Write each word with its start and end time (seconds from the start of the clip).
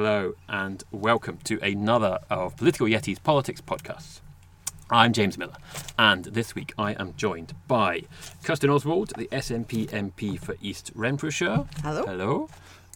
hello, 0.00 0.32
and 0.48 0.84
welcome 0.92 1.38
to 1.42 1.58
another 1.58 2.20
of 2.30 2.56
Political 2.56 2.86
Yeti's 2.86 3.18
Politics 3.18 3.60
podcasts. 3.60 4.20
I'm 4.88 5.12
James 5.12 5.36
Miller, 5.36 5.56
and 5.98 6.26
this 6.26 6.54
week 6.54 6.72
I 6.78 6.92
am 6.92 7.14
joined 7.16 7.52
by 7.66 8.02
Kirsten 8.44 8.70
Oswald, 8.70 9.12
the 9.18 9.26
SNP 9.32 9.88
MP 9.88 10.38
for 10.38 10.54
East 10.62 10.92
Renfrewshire. 10.94 11.64
Hello. 11.82 12.04
Hello. 12.06 12.48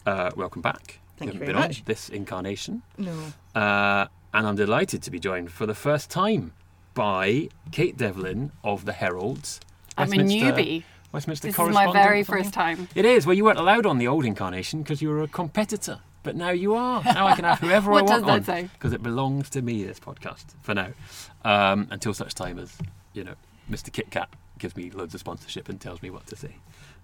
Uh, 0.05 0.31
welcome 0.37 0.61
back. 0.61 1.01
Thank 1.17 1.33
you 1.33 1.39
haven't 1.39 1.39
very 1.39 1.47
been 1.47 1.55
much. 1.61 1.79
on 1.79 1.83
this 1.87 2.07
incarnation. 2.07 2.83
No. 2.97 3.11
Uh, 3.53 4.07
and 4.33 4.47
I'm 4.47 4.55
delighted 4.55 5.03
to 5.03 5.11
be 5.11 5.19
joined 5.19 5.51
for 5.51 5.65
the 5.65 5.75
first 5.75 6.09
time 6.09 6.53
by 6.93 7.49
Kate 7.73 7.97
Devlin 7.97 8.53
of 8.63 8.85
the 8.85 8.93
Heralds. 8.93 9.59
I'm 9.97 10.07
a 10.07 10.15
Westminster- 10.15 10.53
newbie. 10.53 10.83
Westminster 11.11 11.49
This 11.49 11.59
is 11.59 11.69
my 11.73 11.91
very 11.91 12.23
first 12.23 12.53
time. 12.53 12.87
It 12.95 13.03
is. 13.03 13.27
Well, 13.27 13.35
you 13.35 13.43
weren't 13.43 13.59
allowed 13.59 13.85
on 13.85 13.97
the 13.97 14.07
old 14.07 14.23
incarnation 14.23 14.83
because 14.83 15.01
you 15.01 15.09
were 15.09 15.21
a 15.21 15.27
competitor. 15.27 15.99
But 16.23 16.35
now 16.35 16.49
you 16.51 16.75
are. 16.75 17.03
Now 17.03 17.27
I 17.27 17.35
can 17.35 17.43
have 17.43 17.59
whoever 17.59 17.91
I 17.93 18.01
want 18.01 18.25
on 18.25 18.41
because 18.73 18.93
it 18.93 19.03
belongs 19.03 19.49
to 19.51 19.61
me. 19.61 19.83
This 19.83 19.99
podcast 19.99 20.45
for 20.61 20.73
now, 20.73 20.89
um, 21.43 21.87
until 21.91 22.13
such 22.13 22.33
time 22.33 22.57
as 22.57 22.77
you 23.13 23.23
know, 23.23 23.35
Mr. 23.69 23.91
Kit 23.91 24.09
Kat 24.09 24.29
gives 24.57 24.75
me 24.75 24.89
loads 24.89 25.13
of 25.13 25.19
sponsorship 25.19 25.67
and 25.69 25.79
tells 25.79 26.01
me 26.01 26.09
what 26.09 26.25
to 26.27 26.35
say. 26.35 26.55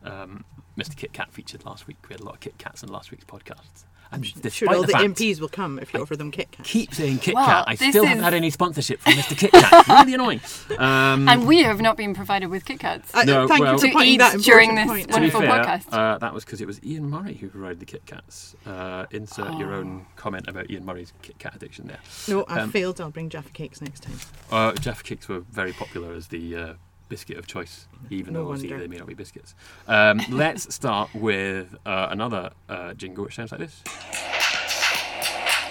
Um, 0.04 0.46
Mr. 0.78 0.96
Kit 0.96 1.12
Kat 1.12 1.32
featured 1.34 1.66
last 1.66 1.88
week. 1.88 1.98
We 2.08 2.14
had 2.14 2.22
a 2.22 2.24
lot 2.24 2.36
of 2.36 2.40
Kit 2.40 2.58
Kats 2.58 2.82
in 2.82 2.90
last 2.90 3.12
week's 3.12 3.26
podcasts. 3.26 3.84
And 4.12 4.24
despite 4.24 4.54
Sure, 4.54 4.74
all 4.76 4.82
the, 4.82 4.88
fact, 4.94 5.04
MPs 5.06 5.40
will 5.40 5.50
come 5.50 5.78
if 5.78 5.94
you 5.94 6.02
offer 6.02 6.16
them 6.16 6.32
Kit 6.32 6.52
Kats. 6.52 6.68
keep 6.70 6.94
saying 6.96 7.20
Kit 7.20 7.36
Well, 7.36 7.46
Kat. 7.46 7.66
I 7.68 7.76
this 7.76 7.90
still 7.90 8.06
haven't 8.06 8.24
had 8.24 8.34
any 8.34 8.50
sponsorship 8.50 9.00
from 9.02 9.14
Mr. 9.14 9.38
Kit 9.38 9.52
Kat. 9.52 9.88
really 9.88 10.14
annoying. 10.16 10.42
Um, 10.80 11.28
And 11.30 11.46
we 11.48 11.62
have 11.64 11.80
not 11.82 11.96
been 11.98 12.14
provided 12.16 12.48
with 12.50 12.66
Kit 12.66 12.80
Kats. 12.80 13.14
Uh, 13.14 13.24
No, 13.24 13.48
thank 13.48 13.62
well- 13.62 13.74
you 13.74 13.80
for 13.80 13.86
To 13.88 13.92
pointing 13.94 14.14
eat 14.14 14.18
that 14.18 14.40
during 14.40 14.74
this 14.76 14.88
point. 14.88 15.02
to 15.04 15.08
be 15.10 15.14
wonderful 15.30 15.42
fair, 15.42 15.50
podcast. 15.64 15.86
uh, 15.94 16.18
that 16.18 16.34
was 16.34 16.44
because 16.46 16.60
it 16.62 16.66
was 16.68 16.84
Ian 16.84 17.10
Murray 17.10 17.36
who 17.36 17.50
provided 17.50 17.80
the 17.80 17.86
Kit 17.86 18.06
Kats. 18.08 18.56
Uh, 18.66 19.06
insert 19.12 19.54
your 19.60 19.74
Oh. 19.74 19.80
own 19.80 20.06
comment 20.16 20.48
about 20.48 20.70
Ian 20.72 20.86
Murray's 20.86 21.14
Kit 21.22 21.38
Kat 21.38 21.56
addiction 21.56 21.88
there. 21.88 22.00
No, 22.28 22.46
I 22.48 22.62
Um, 22.62 22.72
failed. 22.72 23.00
I'll 23.02 23.12
bring 23.12 23.30
Jaffa 23.30 23.50
cakes 23.52 23.82
next 23.82 24.02
time. 24.04 24.20
Uh, 24.52 24.74
Jaffa 24.74 25.04
Cakes 25.04 25.28
were 25.28 25.42
very 25.52 25.74
popular 25.74 26.14
as 26.14 26.28
the 26.30 26.56
uh, 26.56 26.74
biscuit 27.10 27.38
of 27.38 27.48
choice, 27.48 27.88
even 28.10 28.34
No 28.34 28.44
though 28.44 28.50
obviously 28.52 28.70
wonder. 28.70 28.84
they 28.84 28.88
may 28.90 28.98
not 28.98 29.08
be 29.08 29.14
biscuits. 29.16 29.56
Um, 29.88 30.22
let's 30.30 30.74
start 30.74 31.14
with 31.14 31.76
uh, 31.86 32.08
another 32.12 32.52
uh, 32.70 32.94
jingle 32.94 33.26
which 33.26 33.36
sounds 33.36 33.52
like 33.52 33.60
this. 33.60 33.82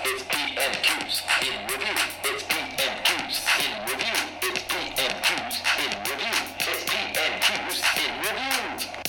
It's 0.04 0.24
PMQs 0.24 1.22
in 1.42 1.66
review. 1.66 1.94
It's 2.24 2.42
PMQs 2.44 3.36
in 3.64 3.84
review. 3.86 4.16
It's 4.42 4.62
PMQs 4.68 5.58
in 5.78 5.90
review. 6.10 6.34
It's 6.60 6.84
PMQs 6.90 8.04
in 8.04 8.12
review. 8.20 9.02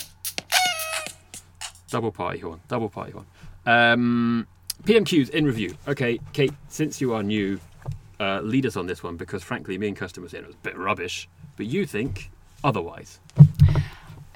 Double 1.90 2.12
party 2.12 2.38
horn, 2.38 2.60
double 2.68 2.88
party 2.88 3.12
horn. 3.12 3.26
Um, 3.66 4.46
PMQs 4.84 5.30
in 5.30 5.44
review. 5.44 5.74
Okay, 5.88 6.20
Kate, 6.32 6.52
since 6.68 7.00
you 7.00 7.12
are 7.14 7.22
new, 7.22 7.58
uh, 8.20 8.40
lead 8.42 8.64
us 8.66 8.76
on 8.76 8.86
this 8.86 9.02
one 9.02 9.16
because 9.16 9.42
frankly, 9.42 9.76
me 9.78 9.88
and 9.88 9.96
Kirsten 9.96 10.22
were 10.22 10.28
saying 10.28 10.44
it 10.44 10.46
was 10.46 10.56
a 10.56 10.58
bit 10.60 10.78
rubbish, 10.78 11.28
but 11.60 11.66
you 11.66 11.84
think 11.84 12.30
otherwise. 12.64 13.18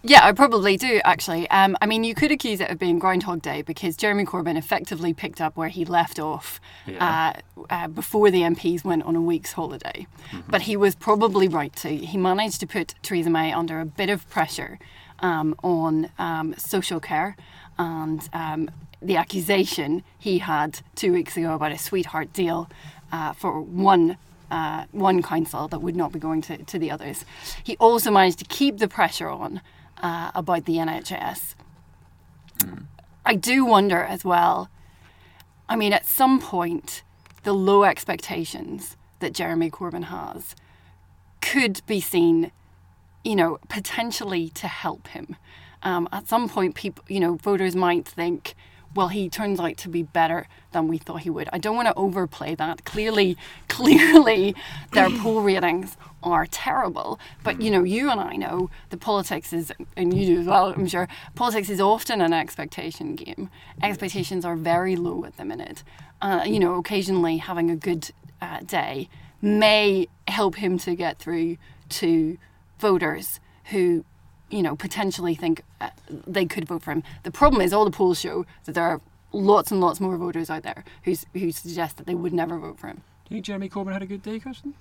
Yeah, 0.03 0.27
I 0.27 0.33
probably 0.33 0.77
do 0.77 1.01
actually. 1.07 1.49
Um, 1.49 1.75
I 1.81 1.87
mean, 1.87 2.05
you 2.05 2.15
could 2.15 2.31
accuse 2.31 2.61
it 2.61 2.69
of 2.71 2.79
being 2.79 2.99
Groundhog 2.99 3.41
Day 3.41 3.63
because 3.63 3.97
Jeremy 3.97 4.27
Corbyn 4.27 4.59
effectively 4.59 5.15
picked 5.15 5.41
up 5.41 5.57
where 5.57 5.71
he 5.71 5.87
left 5.87 6.19
off 6.19 6.61
Yeah. 6.87 7.33
uh, 7.59 7.65
uh, 7.71 7.89
before 7.89 8.31
the 8.31 8.43
MPs 8.43 8.85
went 8.85 9.05
on 9.05 9.17
a 9.17 9.23
week's 9.23 9.53
holiday. 9.53 10.07
But 10.51 10.61
he 10.69 10.77
was 10.77 10.95
probably 10.95 11.49
right 11.49 11.75
to. 11.77 11.89
He 11.97 12.19
managed 12.19 12.61
to 12.61 12.67
put 12.67 12.95
Theresa 13.03 13.31
May 13.31 13.55
under 13.55 13.81
a 13.81 13.87
bit 13.87 14.11
of 14.11 14.29
pressure 14.29 14.79
um, 15.21 15.55
on 15.63 16.11
um, 16.19 16.55
social 16.59 17.01
care 17.01 17.37
and 17.79 18.29
um, 18.35 18.71
the 19.01 19.17
accusation 19.17 20.03
he 20.19 20.41
had 20.41 20.81
two 20.95 21.11
weeks 21.15 21.39
ago 21.39 21.55
about 21.55 21.73
a 21.73 21.79
sweetheart 21.79 22.35
deal 22.35 22.69
uh, 23.11 23.33
for 23.33 23.63
one 23.63 24.19
uh, 24.55 24.85
one 24.93 25.21
council 25.21 25.67
that 25.67 25.81
would 25.81 25.97
not 25.97 26.13
be 26.13 26.21
going 26.21 26.41
to, 26.41 26.59
to 26.59 26.79
the 26.79 26.89
others. 26.89 27.25
He 27.65 27.77
also 27.79 28.13
managed 28.13 28.39
to 28.39 28.45
keep 28.45 28.79
the 28.79 28.87
pressure 28.87 29.29
on 29.29 29.61
uh, 30.01 30.31
about 30.33 30.65
the 30.67 30.75
NHS. 30.77 31.57
I 33.27 33.35
do 33.35 33.65
wonder 33.65 34.01
as 34.01 34.25
well. 34.25 34.71
I 35.69 35.75
mean, 35.75 35.93
at 35.93 36.07
some 36.07 36.41
point, 36.41 37.03
the 37.43 37.53
low 37.53 37.83
expectations 37.83 38.97
that 39.19 39.35
Jeremy 39.35 39.71
Corbyn 39.71 40.05
has 40.05 40.55
could 41.41 41.83
be 41.87 42.01
seen, 42.01 42.53
you 43.25 43.35
know, 43.35 43.59
potentially 43.69 44.51
to 44.51 44.69
help 44.69 45.09
him. 45.09 45.35
Um, 45.83 46.09
at 46.13 46.29
some 46.29 46.49
point, 46.49 46.77
people, 46.77 47.05
you 47.09 47.19
know, 47.19 47.35
voters 47.35 47.75
might 47.75 48.07
think, 48.07 48.55
well, 48.95 49.09
he 49.09 49.29
turns 49.29 49.59
out 49.61 49.77
to 49.79 49.89
be 49.89 50.03
better 50.03 50.47
than 50.73 50.89
we 50.89 50.99
thought 50.99 51.23
he 51.23 51.31
would. 51.31 51.49
I 51.53 51.59
don't 51.59 51.77
want 51.77 51.89
to 51.89 51.95
overplay 51.95 52.55
that. 52.55 52.85
Clearly, 52.85 53.37
clearly, 53.69 54.55
their 54.93 55.11
poll 55.19 55.41
ratings 55.43 55.97
are 56.23 56.47
terrible. 56.47 57.19
But 57.43 57.61
you 57.61 57.71
know, 57.71 57.83
you 57.83 58.11
and 58.11 58.21
I 58.21 58.37
know 58.37 58.71
the 58.91 58.97
politics 58.97 59.53
is, 59.53 59.73
and 59.97 60.17
you 60.17 60.27
do 60.27 60.41
as 60.41 60.47
well, 60.47 60.73
I'm 60.73 60.87
sure. 60.87 61.09
Politics 61.35 61.69
is 61.71 61.81
often 61.81 62.21
an 62.21 62.33
expectation 62.33 63.15
game. 63.15 63.51
Expectations 63.83 64.45
are 64.45 64.57
very 64.57 64.97
low 64.97 65.25
at 65.25 65.37
the 65.37 65.45
minute. 65.45 65.83
Uh, 66.23 66.43
you 66.47 66.59
know, 66.59 66.77
occasionally 66.77 67.39
having 67.39 67.71
a 67.71 67.77
good 67.77 68.11
uh, 68.41 68.61
day 68.61 69.09
may 69.43 70.09
help 70.29 70.57
him 70.57 70.79
to 70.79 70.95
get 70.95 71.19
through 71.19 71.57
to 71.89 72.39
voters 72.79 73.41
who 73.67 74.05
you 74.51 74.63
know, 74.63 74.77
potentially 74.77 75.35
think 75.35 75.63
uh, 75.81 75.91
they 76.09 76.47
could 76.47 76.67
vote 76.67 76.83
for 76.83 76.93
him. 76.93 77.03
The 77.23 77.31
problem 77.31 77.63
is 77.63 77.73
all 77.73 77.85
the 77.85 77.91
polls 77.91 78.21
show 78.21 78.47
that 78.65 78.73
there 78.73 78.85
are 78.85 79.01
lots 79.33 79.71
and 79.71 79.81
lots 79.81 80.01
more 80.01 80.17
voters 80.17 80.51
out 80.51 80.63
there 80.63 80.85
who, 81.05 81.15
who 81.33 81.51
suggest 81.51 81.97
that 81.97 82.07
they 82.07 82.15
would 82.15 82.33
never 82.33 82.59
vote 82.59 82.79
for 82.79 82.89
him. 82.89 83.03
Do 83.25 83.35
you 83.35 83.37
think 83.37 83.47
Jeremy 83.47 83.69
Corbyn 83.69 83.93
had 83.93 84.03
a 84.03 84.07
good 84.07 84.23
day, 84.23 84.39
Kirsten? 84.39 84.75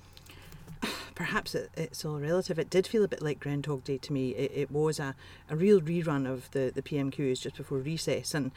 Perhaps 1.16 1.56
it, 1.56 1.70
it's 1.76 2.04
all 2.06 2.20
relative. 2.20 2.60
It 2.60 2.70
did 2.70 2.86
feel 2.86 3.04
a 3.04 3.08
bit 3.08 3.22
like 3.22 3.40
Groundhog 3.40 3.84
Day 3.84 3.98
to 4.00 4.14
me. 4.14 4.32
It, 4.32 4.52
it 4.54 4.72
was 4.72 5.00
a, 5.00 5.16
a 5.50 5.56
real 5.56 5.82
rerun 5.82 6.30
of 6.30 6.52
the, 6.52 6.72
the 6.74 6.82
PMQs 6.82 7.42
just 7.42 7.56
before 7.58 7.80
recess. 7.80 8.34
And 8.34 8.52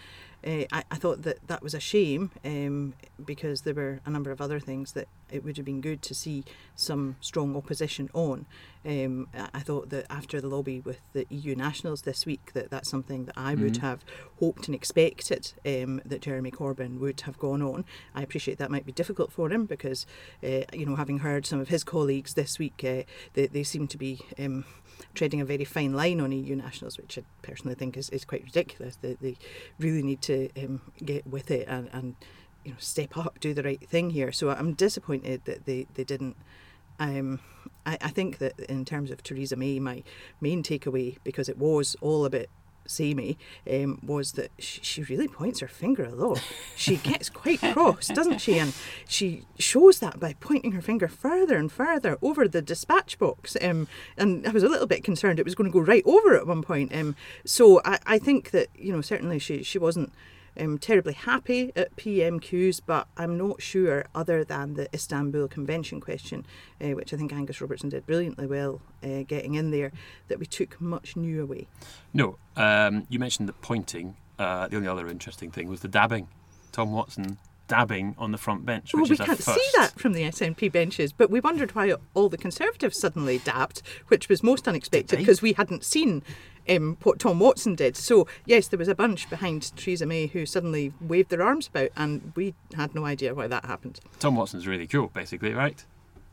uh, 0.46 0.64
I, 0.72 0.84
I 0.90 0.96
thought 0.96 1.22
that 1.22 1.46
that 1.48 1.62
was 1.62 1.74
a 1.74 1.80
shame 1.80 2.30
um, 2.44 2.94
because 3.24 3.62
there 3.62 3.74
were 3.74 4.00
a 4.06 4.10
number 4.10 4.30
of 4.30 4.40
other 4.40 4.60
things 4.60 4.92
that 4.92 5.08
it 5.30 5.44
would 5.44 5.56
have 5.56 5.66
been 5.66 5.80
good 5.80 6.02
to 6.02 6.14
see 6.14 6.44
some 6.76 7.16
strong 7.20 7.56
opposition 7.56 8.08
on. 8.14 8.46
Um, 8.84 9.26
I 9.34 9.58
thought 9.60 9.90
that 9.90 10.06
after 10.08 10.40
the 10.40 10.46
lobby 10.46 10.80
with 10.80 11.00
the 11.12 11.26
EU 11.30 11.56
nationals 11.56 12.02
this 12.02 12.24
week, 12.24 12.52
that 12.52 12.70
that's 12.70 12.88
something 12.88 13.24
that 13.24 13.34
I 13.36 13.56
would 13.56 13.78
have 13.78 14.04
hoped 14.38 14.68
and 14.68 14.74
expected 14.74 15.52
um, 15.64 16.00
that 16.04 16.20
Jeremy 16.20 16.52
Corbyn 16.52 17.00
would 17.00 17.22
have 17.22 17.38
gone 17.38 17.62
on. 17.62 17.84
I 18.14 18.22
appreciate 18.22 18.58
that 18.58 18.70
might 18.70 18.86
be 18.86 18.92
difficult 18.92 19.32
for 19.32 19.50
him 19.50 19.66
because, 19.66 20.06
uh, 20.44 20.62
you 20.72 20.86
know, 20.86 20.94
having 20.94 21.18
heard 21.18 21.44
some 21.46 21.58
of 21.58 21.68
his 21.68 21.82
colleagues 21.82 22.34
this 22.34 22.60
week, 22.60 22.84
uh, 22.84 23.02
they, 23.34 23.48
they 23.48 23.64
seem 23.64 23.88
to 23.88 23.98
be. 23.98 24.20
Um, 24.38 24.64
treading 25.14 25.40
a 25.40 25.44
very 25.44 25.64
fine 25.64 25.92
line 25.92 26.20
on 26.20 26.32
EU 26.32 26.54
nationals, 26.56 26.96
which 26.96 27.18
I 27.18 27.22
personally 27.42 27.74
think 27.74 27.96
is, 27.96 28.08
is 28.10 28.24
quite 28.24 28.44
ridiculous. 28.44 28.96
They, 28.96 29.14
they 29.14 29.36
really 29.78 30.02
need 30.02 30.22
to 30.22 30.35
um, 30.56 30.80
get 31.04 31.26
with 31.26 31.50
it 31.50 31.66
and, 31.68 31.88
and 31.92 32.16
you 32.64 32.72
know 32.72 32.76
step 32.78 33.16
up, 33.16 33.38
do 33.40 33.54
the 33.54 33.62
right 33.62 33.88
thing 33.88 34.10
here. 34.10 34.32
So 34.32 34.50
I'm 34.50 34.74
disappointed 34.74 35.42
that 35.44 35.66
they, 35.66 35.86
they 35.94 36.04
didn't. 36.04 36.36
Um, 36.98 37.40
I, 37.84 37.98
I 38.00 38.08
think 38.08 38.38
that 38.38 38.58
in 38.60 38.84
terms 38.84 39.10
of 39.10 39.22
Theresa 39.22 39.56
May, 39.56 39.78
my 39.78 40.02
main 40.40 40.62
takeaway, 40.62 41.18
because 41.24 41.48
it 41.48 41.58
was 41.58 41.96
all 42.00 42.24
a 42.24 42.30
bit 42.30 42.50
samey, 42.88 43.38
um, 43.70 44.00
was 44.02 44.32
that 44.32 44.50
she, 44.58 44.80
she 44.82 45.02
really 45.04 45.28
points 45.28 45.60
her 45.60 45.68
finger 45.68 46.04
a 46.04 46.14
lot. 46.14 46.42
She 46.74 46.96
gets 47.10 47.28
quite 47.28 47.60
cross, 47.60 48.08
doesn't 48.08 48.40
she? 48.40 48.58
And 48.58 48.74
she 49.08 49.44
shows 49.58 49.98
that 50.00 50.18
by 50.18 50.34
pointing 50.34 50.72
her 50.72 50.82
finger 50.82 51.08
further 51.08 51.56
and 51.56 51.70
further 51.70 52.18
over 52.22 52.48
the 52.48 52.62
dispatch 52.62 53.18
box. 53.18 53.56
Um, 53.62 53.88
and 54.16 54.46
I 54.46 54.50
was 54.50 54.62
a 54.62 54.68
little 54.68 54.86
bit 54.86 55.04
concerned 55.04 55.38
it 55.38 55.44
was 55.44 55.54
going 55.54 55.70
to 55.70 55.74
go 55.74 55.84
right 55.84 56.04
over 56.06 56.36
at 56.36 56.46
one 56.46 56.62
point. 56.62 56.94
Um, 56.94 57.16
so 57.44 57.80
I, 57.84 57.98
I 58.06 58.18
think 58.18 58.50
that, 58.50 58.68
you 58.74 58.92
know, 58.92 59.00
certainly 59.00 59.38
she, 59.38 59.62
she 59.62 59.78
wasn't 59.78 60.12
um, 60.58 60.78
terribly 60.78 61.12
happy 61.12 61.72
at 61.76 61.94
PMQs, 61.96 62.80
but 62.84 63.08
I'm 63.16 63.36
not 63.36 63.62
sure, 63.62 64.06
other 64.14 64.44
than 64.44 64.74
the 64.74 64.88
Istanbul 64.94 65.48
Convention 65.48 66.00
question, 66.00 66.46
uh, 66.80 66.90
which 66.90 67.12
I 67.12 67.16
think 67.16 67.32
Angus 67.32 67.60
Robertson 67.60 67.88
did 67.88 68.06
brilliantly 68.06 68.46
well 68.46 68.80
uh, 69.02 69.22
getting 69.26 69.54
in 69.54 69.70
there, 69.70 69.92
that 70.28 70.38
we 70.38 70.46
took 70.46 70.80
much 70.80 71.16
new 71.16 71.42
away. 71.42 71.68
No. 72.12 72.38
Um, 72.56 73.06
you 73.08 73.18
mentioned 73.18 73.48
the 73.48 73.52
pointing. 73.54 74.16
Uh, 74.38 74.68
the 74.68 74.76
only 74.76 74.88
other 74.88 75.08
interesting 75.08 75.50
thing 75.50 75.68
was 75.68 75.80
the 75.80 75.88
dabbing. 75.88 76.28
Tom 76.72 76.92
Watson 76.92 77.38
dabbing 77.68 78.14
on 78.18 78.32
the 78.32 78.38
front 78.38 78.64
bench, 78.64 78.92
which 78.94 79.00
Well, 79.02 79.08
we 79.08 79.12
is 79.14 79.18
can't 79.20 79.38
first. 79.38 79.54
see 79.58 79.68
that 79.76 79.98
from 79.98 80.12
the 80.12 80.22
SNP 80.22 80.70
benches, 80.72 81.12
but 81.12 81.30
we 81.30 81.40
wondered 81.40 81.74
why 81.74 81.94
all 82.14 82.28
the 82.28 82.36
Conservatives 82.38 82.98
suddenly 83.00 83.38
dabbed, 83.38 83.82
which 84.08 84.28
was 84.28 84.42
most 84.42 84.66
unexpected 84.68 85.18
because 85.18 85.42
we 85.42 85.52
hadn't 85.54 85.84
seen 85.84 86.22
um, 86.68 86.96
what 87.02 87.18
Tom 87.18 87.38
Watson 87.40 87.74
did. 87.74 87.96
So, 87.96 88.26
yes, 88.44 88.68
there 88.68 88.78
was 88.78 88.88
a 88.88 88.94
bunch 88.94 89.28
behind 89.30 89.76
Theresa 89.76 90.06
May 90.06 90.26
who 90.26 90.46
suddenly 90.46 90.92
waved 91.00 91.30
their 91.30 91.42
arms 91.42 91.68
about, 91.68 91.90
and 91.96 92.32
we 92.36 92.54
had 92.74 92.94
no 92.94 93.04
idea 93.04 93.34
why 93.34 93.46
that 93.46 93.64
happened. 93.64 94.00
Tom 94.18 94.36
Watson's 94.36 94.66
really 94.66 94.86
cool, 94.86 95.08
basically, 95.08 95.52
right? 95.52 95.84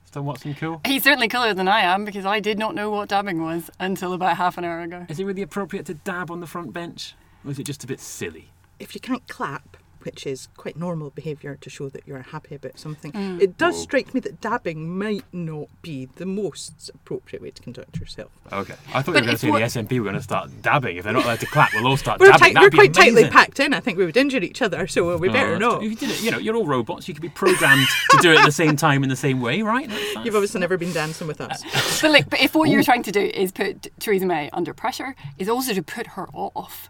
Is 0.05 0.09
Tom 0.11 0.25
Watson 0.25 0.53
cool? 0.55 0.81
He's 0.85 1.03
certainly 1.03 1.27
cooler 1.27 1.53
than 1.53 1.67
I 1.67 1.81
am 1.81 2.03
because 2.05 2.25
I 2.25 2.39
did 2.39 2.57
not 2.59 2.75
know 2.75 2.89
what 2.89 3.09
dabbing 3.09 3.41
was 3.43 3.69
until 3.79 4.13
about 4.13 4.37
half 4.37 4.57
an 4.57 4.65
hour 4.65 4.81
ago. 4.81 5.05
Is 5.09 5.19
it 5.19 5.25
really 5.25 5.41
appropriate 5.43 5.85
to 5.87 5.93
dab 5.93 6.29
on 6.31 6.39
the 6.39 6.47
front 6.47 6.73
bench? 6.73 7.15
Or 7.45 7.51
is 7.51 7.59
it 7.59 7.65
just 7.65 7.83
a 7.83 7.87
bit 7.87 7.99
silly? 7.99 8.49
If 8.79 8.95
you 8.95 9.01
can't 9.01 9.27
clap, 9.27 9.77
which 10.03 10.25
is 10.27 10.47
quite 10.57 10.75
normal 10.77 11.09
behaviour 11.09 11.57
to 11.61 11.69
show 11.69 11.89
that 11.89 12.03
you're 12.07 12.21
happy 12.21 12.55
about 12.55 12.77
something. 12.79 13.11
Mm. 13.11 13.41
It 13.41 13.57
does 13.57 13.75
Whoa. 13.75 13.81
strike 13.83 14.13
me 14.13 14.19
that 14.21 14.41
dabbing 14.41 14.97
might 14.97 15.23
not 15.33 15.67
be 15.81 16.05
the 16.15 16.25
most 16.25 16.89
appropriate 16.93 17.41
way 17.41 17.51
to 17.51 17.61
conduct 17.61 17.99
yourself. 17.99 18.29
Okay. 18.51 18.75
I 18.93 19.01
thought 19.01 19.05
But 19.05 19.07
you 19.07 19.13
were 19.13 19.21
going 19.21 19.27
to 19.31 19.37
say 19.37 19.49
what- 19.49 19.59
the 19.59 19.65
SNP 19.65 19.99
were 19.99 20.03
going 20.05 20.15
to 20.15 20.21
start 20.21 20.49
dabbing. 20.61 20.97
If 20.97 21.03
they're 21.05 21.13
not 21.13 21.25
allowed 21.25 21.39
to 21.41 21.45
clap, 21.45 21.73
we'll 21.73 21.87
all 21.87 21.97
start 21.97 22.19
We're, 22.19 22.27
dabbing. 22.27 22.39
tight, 22.39 22.49
we're 22.55 22.69
That'd 22.69 22.71
be 22.71 22.77
quite 22.77 22.93
tightly 22.93 23.29
packed 23.29 23.59
in. 23.59 23.73
I 23.73 23.79
think 23.79 23.97
we 23.97 24.05
would 24.05 24.17
injure 24.17 24.39
each 24.39 24.61
other, 24.61 24.87
so 24.87 25.17
we 25.17 25.29
Oh, 25.29 25.31
better 25.33 25.57
that's- 25.57 25.59
not. 25.59 25.83
If 25.83 25.89
you 25.91 25.95
did 25.95 26.09
it, 26.11 26.21
you 26.23 26.31
know, 26.31 26.37
you're 26.37 26.55
all 26.55 26.65
robots. 26.67 27.07
You 27.07 27.13
could 27.13 27.21
be 27.23 27.29
programmed 27.29 27.87
to 28.11 28.17
do 28.21 28.31
it 28.31 28.39
at 28.39 28.45
the 28.45 28.51
same 28.51 28.75
time 28.75 29.03
in 29.03 29.09
the 29.09 29.15
same 29.15 29.41
way, 29.41 29.61
right? 29.61 29.87
That's- 29.89 30.15
You've 30.25 30.35
obviously 30.35 30.59
never 30.61 30.77
been 30.77 30.93
dancing 30.93 31.27
with 31.27 31.41
us. 31.41 31.63
But 32.01 32.11
like, 32.11 32.29
but 32.29 32.41
if 32.41 32.55
what 32.55 32.69
you're 32.69 32.83
trying 32.83 33.03
to 33.03 33.11
do 33.11 33.21
is 33.21 33.51
put 33.51 33.87
Theresa 33.99 34.25
May 34.25 34.49
under 34.51 34.73
pressure, 34.73 35.15
is 35.37 35.47
also 35.49 35.73
to 35.73 35.81
put 35.83 36.07
her 36.07 36.27
off. 36.33 36.89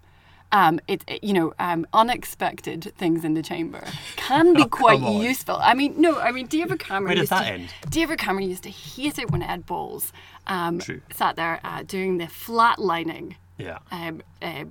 Um, 0.53 0.79
it, 0.87 1.03
it- 1.07 1.23
you 1.23 1.33
know, 1.33 1.53
um, 1.59 1.85
unexpected 1.93 2.93
things 2.97 3.25
in 3.25 3.33
the 3.33 3.41
chamber 3.41 3.83
can 4.15 4.53
be 4.53 4.61
Oh, 4.63 4.67
quite 4.67 5.01
useful. 5.01 5.57
I 5.59 5.73
mean, 5.73 5.99
no, 5.99 6.19
I 6.19 6.31
mean, 6.31 6.47
David 6.47 6.79
Cameron. 6.79 7.05
Where 7.05 7.15
does 7.15 7.21
used 7.23 7.31
that 7.31 7.43
to, 7.45 7.51
end? 7.53 7.69
David 7.89 8.19
Cameron 8.19 8.47
used 8.47 8.63
to 8.63 8.69
hate 8.69 9.17
it 9.19 9.31
when 9.31 9.41
Ed 9.41 9.65
Balls 9.65 10.13
um, 10.47 10.79
sat 11.11 11.35
there 11.35 11.59
uh, 11.63 11.83
doing 11.83 12.19
the 12.19 12.25
flatlining 12.25 13.35
Yeah. 13.57 13.79
um, 13.91 14.21
uh, 14.41 14.65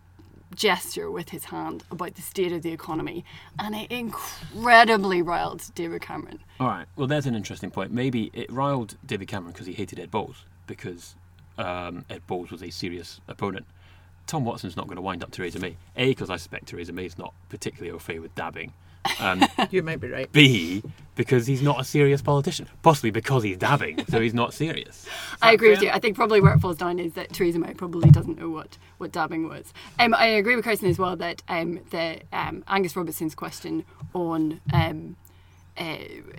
gesture 0.55 1.11
with 1.11 1.31
his 1.31 1.47
hand 1.47 1.83
about 1.91 2.15
the 2.15 2.23
state 2.23 2.53
of 2.53 2.63
the 2.63 2.71
economy, 2.73 3.25
and 3.59 3.75
it 3.75 3.91
incredibly 3.91 5.23
riled 5.23 5.65
David 5.75 6.03
Cameron. 6.03 6.41
All 6.61 6.69
right. 6.69 6.87
Well, 6.97 7.07
there's 7.07 7.27
an 7.27 7.35
interesting 7.35 7.71
point. 7.71 7.91
Maybe 7.93 8.31
it 8.35 8.51
riled 8.53 8.97
David 9.05 9.29
Cameron 9.29 9.53
because 9.53 9.67
he 9.67 9.73
hated 9.73 9.99
Ed 9.99 10.11
Balls 10.11 10.45
because 10.67 11.17
um, 11.59 12.05
Ed 12.11 12.27
Balls 12.27 12.51
was 12.51 12.63
a 12.63 12.71
serious 12.71 13.21
opponent. 13.29 13.67
Tom 14.27 14.45
Watson's 14.45 14.77
not 14.77 14.87
going 14.87 14.97
to 14.97 15.03
wind 15.03 15.23
up 15.23 15.31
Theresa 15.31 15.59
May. 15.59 15.77
A, 15.97 16.09
because 16.09 16.31
I 16.31 16.37
suspect 16.37 16.67
Theresa 16.67 16.93
May's 16.93 17.19
not 17.19 17.35
particularly 17.49 17.91
au 17.91 17.99
fait 17.99 18.19
with 18.19 18.35
dabbing. 18.35 18.73
Um, 19.21 19.45
You 19.71 19.83
might 19.83 20.01
be 20.01 20.09
right. 20.09 20.31
B, 20.31 20.83
because 21.17 21.47
he's 21.47 21.63
not 21.63 21.81
a 21.81 21.85
serious 21.85 22.23
politician. 22.23 22.69
Possibly 22.83 23.11
because 23.11 23.43
he's 23.43 23.57
dabbing, 23.57 24.05
so 24.07 24.21
he's 24.21 24.35
not 24.35 24.55
serious. 24.55 25.07
I 25.43 25.53
agree 25.53 25.71
with 25.71 25.83
you. 25.83 25.91
I 25.91 25.99
think 25.99 26.17
probably 26.17 26.41
where 26.41 26.55
it 26.55 26.61
falls 26.61 26.77
down 26.77 26.99
is 26.99 27.15
that 27.15 27.33
Theresa 27.33 27.59
May 27.59 27.75
probably 27.75 28.11
doesn't 28.11 28.39
know 28.39 28.49
what, 28.49 28.79
what 28.99 29.13
dabbing 29.13 29.49
was. 29.49 29.73
Um, 29.99 30.15
I 30.15 30.27
agree 30.27 30.57
with 30.57 30.65
Kirsten 30.65 30.89
as 30.89 30.99
well 30.99 31.17
that 31.17 31.43
um, 31.49 31.81
the 31.91 32.21
um, 32.33 32.65
Angus 32.69 32.97
Robertson's 32.97 33.35
question 33.35 33.85
on 34.15 34.61
um, 34.73 35.17
uh, 35.77 35.97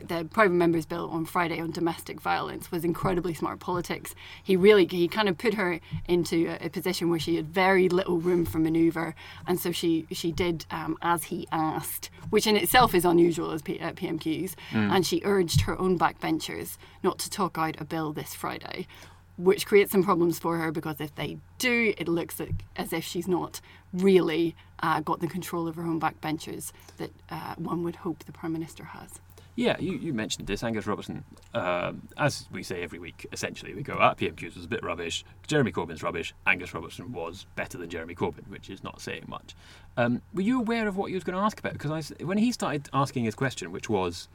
the 0.07 0.27
private 0.31 0.53
members 0.53 0.85
bill 0.85 1.09
on 1.09 1.25
Friday 1.25 1.59
on 1.59 1.71
domestic 1.71 2.21
violence 2.21 2.71
was 2.71 2.83
incredibly 2.83 3.33
smart 3.33 3.59
politics. 3.59 4.13
He 4.43 4.55
really 4.55 4.85
he 4.85 5.07
kind 5.07 5.27
of 5.27 5.37
put 5.37 5.55
her 5.55 5.79
into 6.07 6.47
a, 6.47 6.67
a 6.67 6.69
position 6.69 7.09
where 7.09 7.19
she 7.19 7.35
had 7.35 7.47
very 7.47 7.89
little 7.89 8.19
room 8.19 8.45
for 8.45 8.59
manoeuvre, 8.59 9.15
and 9.47 9.59
so 9.59 9.71
she 9.71 10.05
she 10.11 10.31
did 10.31 10.65
um, 10.69 10.97
as 11.01 11.25
he 11.25 11.47
asked, 11.51 12.09
which 12.29 12.45
in 12.45 12.55
itself 12.55 12.93
is 12.93 13.05
unusual 13.05 13.51
as 13.51 13.61
P, 13.61 13.79
uh, 13.79 13.91
PMQs. 13.93 14.55
And 14.93 15.05
she 15.05 15.21
urged 15.23 15.61
her 15.61 15.79
own 15.79 15.97
backbenchers 15.97 16.77
not 17.01 17.17
to 17.19 17.29
talk 17.29 17.57
out 17.57 17.79
a 17.79 17.85
bill 17.85 18.13
this 18.13 18.33
Friday. 18.33 18.87
Which 19.35 19.65
creates 19.65 19.91
some 19.91 20.03
problems 20.03 20.37
for 20.37 20.57
her 20.57 20.71
because 20.71 21.01
if 21.01 21.15
they 21.15 21.39
do, 21.57 21.95
it 21.97 22.07
looks 22.07 22.39
like, 22.39 22.65
as 22.75 22.93
if 22.93 23.03
she's 23.03 23.27
not 23.27 23.61
really 23.91 24.55
uh, 24.83 24.99
got 24.99 25.21
the 25.21 25.27
control 25.27 25.67
of 25.67 25.75
her 25.75 25.83
own 25.83 25.99
backbenchers 25.99 26.71
that 26.97 27.09
uh, 27.31 27.55
one 27.57 27.83
would 27.83 27.95
hope 27.95 28.23
the 28.25 28.31
Prime 28.31 28.53
Minister 28.53 28.83
has. 28.83 29.19
Yeah, 29.55 29.77
you, 29.79 29.93
you 29.93 30.13
mentioned 30.13 30.47
this. 30.47 30.63
Angus 30.63 30.87
Robertson, 30.87 31.23
um, 31.53 32.07
as 32.17 32.47
we 32.51 32.63
say 32.63 32.81
every 32.81 32.97
week, 32.97 33.27
essentially, 33.31 33.75
we 33.75 33.83
go, 33.83 33.97
ah, 33.99 34.15
PMQs 34.15 34.55
was 34.55 34.65
a 34.65 34.67
bit 34.67 34.83
rubbish. 34.83 35.23
Jeremy 35.45 35.71
Corbyn's 35.71 36.01
rubbish. 36.01 36.33
Angus 36.47 36.73
Robertson 36.73 37.11
was 37.11 37.45
better 37.55 37.77
than 37.77 37.89
Jeremy 37.89 38.15
Corbyn, 38.15 38.47
which 38.47 38.69
is 38.69 38.83
not 38.83 38.99
saying 38.99 39.25
much. 39.27 39.55
Um, 39.95 40.23
were 40.33 40.41
you 40.41 40.59
aware 40.59 40.87
of 40.87 40.97
what 40.97 41.09
he 41.09 41.13
was 41.13 41.23
going 41.23 41.37
to 41.37 41.43
ask 41.43 41.59
about? 41.59 41.73
Because 41.73 42.11
I 42.19 42.23
when 42.23 42.39
he 42.39 42.51
started 42.51 42.89
asking 42.93 43.25
his 43.25 43.35
question, 43.35 43.71
which 43.71 43.89
was 43.89 44.27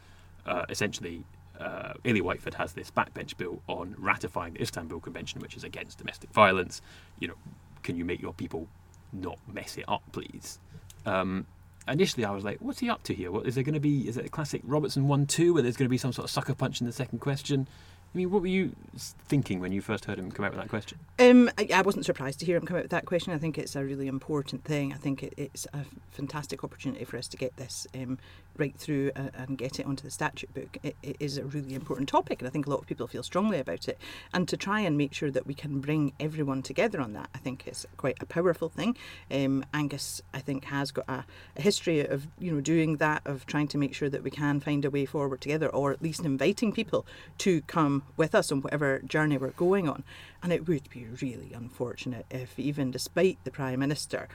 uh, 0.47 0.65
essentially, 0.69 1.25
uh, 1.59 1.95
Eilidh 2.05 2.23
Whiteford 2.23 2.55
has 2.55 2.73
this 2.73 2.91
backbench 2.93 3.37
bill 3.37 3.61
on 3.67 3.97
ratifying 3.99 4.55
the 4.55 4.63
Istanbul 4.63 5.01
Convention, 5.01 5.41
which 5.41 5.57
is 5.57 5.65
against 5.65 5.99
domestic 5.99 6.31
violence. 6.31 6.81
You 7.19 7.29
know, 7.29 7.35
can 7.83 7.97
you 7.97 8.05
make 8.05 8.23
your 8.23 8.35
people 8.35 8.69
not 9.13 9.39
mess 9.53 9.77
it 9.77 9.85
up, 9.89 10.03
please? 10.13 10.61
Um, 11.07 11.47
initially 11.89 12.25
I 12.25 12.31
was 12.31 12.45
like, 12.45 12.59
what's 12.61 12.79
he 12.79 12.91
up 12.91 13.03
to 13.05 13.15
here? 13.15 13.31
What 13.31 13.47
is 13.47 13.55
there 13.55 13.65
going 13.65 13.75
to 13.75 13.81
be? 13.81 14.09
Is 14.09 14.17
it 14.17 14.27
a 14.27 14.29
classic 14.29 14.63
Robertson 14.65 15.09
one-two 15.09 15.55
where 15.55 15.63
there's 15.63 15.77
going 15.77 15.87
to 15.87 15.91
be 15.91 15.99
some 15.99 16.13
sort 16.13 16.25
of 16.25 16.31
sucker 16.31 16.55
punch 16.55 16.81
in 16.81 16.87
the 16.87 16.93
second 16.93 17.21
question? 17.21 17.69
I 18.15 18.17
mean, 18.17 18.31
what 18.31 18.41
were 18.41 18.49
you 18.49 18.75
thinking 18.97 19.61
when 19.61 19.71
you 19.71 19.83
first 19.83 20.07
heard 20.07 20.19
him 20.19 20.33
come 20.33 20.45
out 20.45 20.53
with 20.53 20.61
that 20.61 20.71
question? 20.71 20.99
Um, 21.19 21.51
I, 21.59 21.69
I 21.75 21.83
wasn't 21.83 22.07
surprised 22.07 22.41
to 22.41 22.47
hear 22.47 22.57
him 22.57 22.65
come 22.65 22.79
out 22.79 22.85
with 22.85 22.91
that 22.91 23.05
question. 23.05 23.35
I 23.35 23.39
think 23.39 23.59
it's 23.59 23.77
a 23.77 23.85
really 23.85 24.07
important 24.07 24.65
thing. 24.65 24.95
I 24.95 24.97
think 24.97 25.23
it, 25.23 25.35
it's 25.37 25.67
a 25.75 25.81
fantastic 26.11 26.65
opportunity 26.65 27.05
for 27.05 27.19
us 27.19 27.29
to 27.29 27.37
get 27.37 27.57
this 27.59 27.87
um, 27.95 28.19
right 28.57 28.75
through 28.77 29.13
uh, 29.15 29.29
and 29.35 29.59
get 29.59 29.79
it 29.79 29.85
onto 29.85 30.05
the 30.05 30.11
statute 30.11 30.53
book. 30.55 30.79
It, 30.83 30.97
it 31.03 31.17
is 31.21 31.37
a 31.37 31.45
really 31.45 31.75
important 31.75 32.09
topic, 32.09 32.41
and 32.41 32.49
I 32.49 32.51
think 32.51 32.67
a 32.67 32.71
lot 32.71 32.81
of 32.81 32.87
people 32.87 33.07
feel 33.07 33.23
strongly 33.23 33.59
about 33.59 33.89
it. 33.89 33.99
And 34.33 34.49
to 34.49 34.57
try 34.57 34.81
and 34.81 34.97
make 34.97 35.13
sure 35.13 35.31
that 35.31 35.47
we 35.47 35.53
can 35.53 35.81
bring 35.81 36.15
everyone 36.19 36.63
together 36.63 37.03
on 37.03 37.13
that, 37.13 37.29
I 37.35 37.39
think 37.39 37.69
is 37.69 37.87
quite 37.99 38.17
a 38.21 38.27
powerful 38.27 38.71
thing. 38.71 38.97
Um, 39.31 39.67
Angus, 39.75 40.23
I 40.33 40.41
think, 40.41 40.65
has 40.65 40.93
got 40.93 41.05
a, 41.09 41.25
a 41.57 41.63
history 41.63 42.07
of 42.07 42.27
you 42.39 42.53
know 42.53 42.63
doing 42.63 42.97
that, 42.97 43.21
of 43.27 43.45
trying 43.45 43.69
to 43.69 43.79
make 43.79 43.95
sure 43.95 44.09
that 44.09 44.23
we 44.23 44.31
can 44.31 44.61
find 44.61 44.87
a 44.87 44.91
way 44.91 45.05
forward 45.05 45.43
together, 45.43 45.69
or 45.69 45.93
at 45.93 46.01
least 46.01 46.25
inviting 46.25 46.73
people 46.73 47.05
to 47.39 47.61
come 47.63 47.98
with 48.17 48.35
us 48.35 48.51
on 48.53 48.63
whatever 48.63 49.01
journey 49.01 49.39
we're 49.39 49.51
going 49.51 49.89
on. 49.89 50.05
And 50.43 50.53
it 50.53 50.69
would 50.69 50.89
be 50.91 51.07
really 51.21 51.53
unfortunate 51.53 52.27
if, 52.31 52.59
even 52.59 52.91
despite 52.91 53.39
the 53.45 53.51
Prime 53.51 53.81
Minister, 53.81 54.29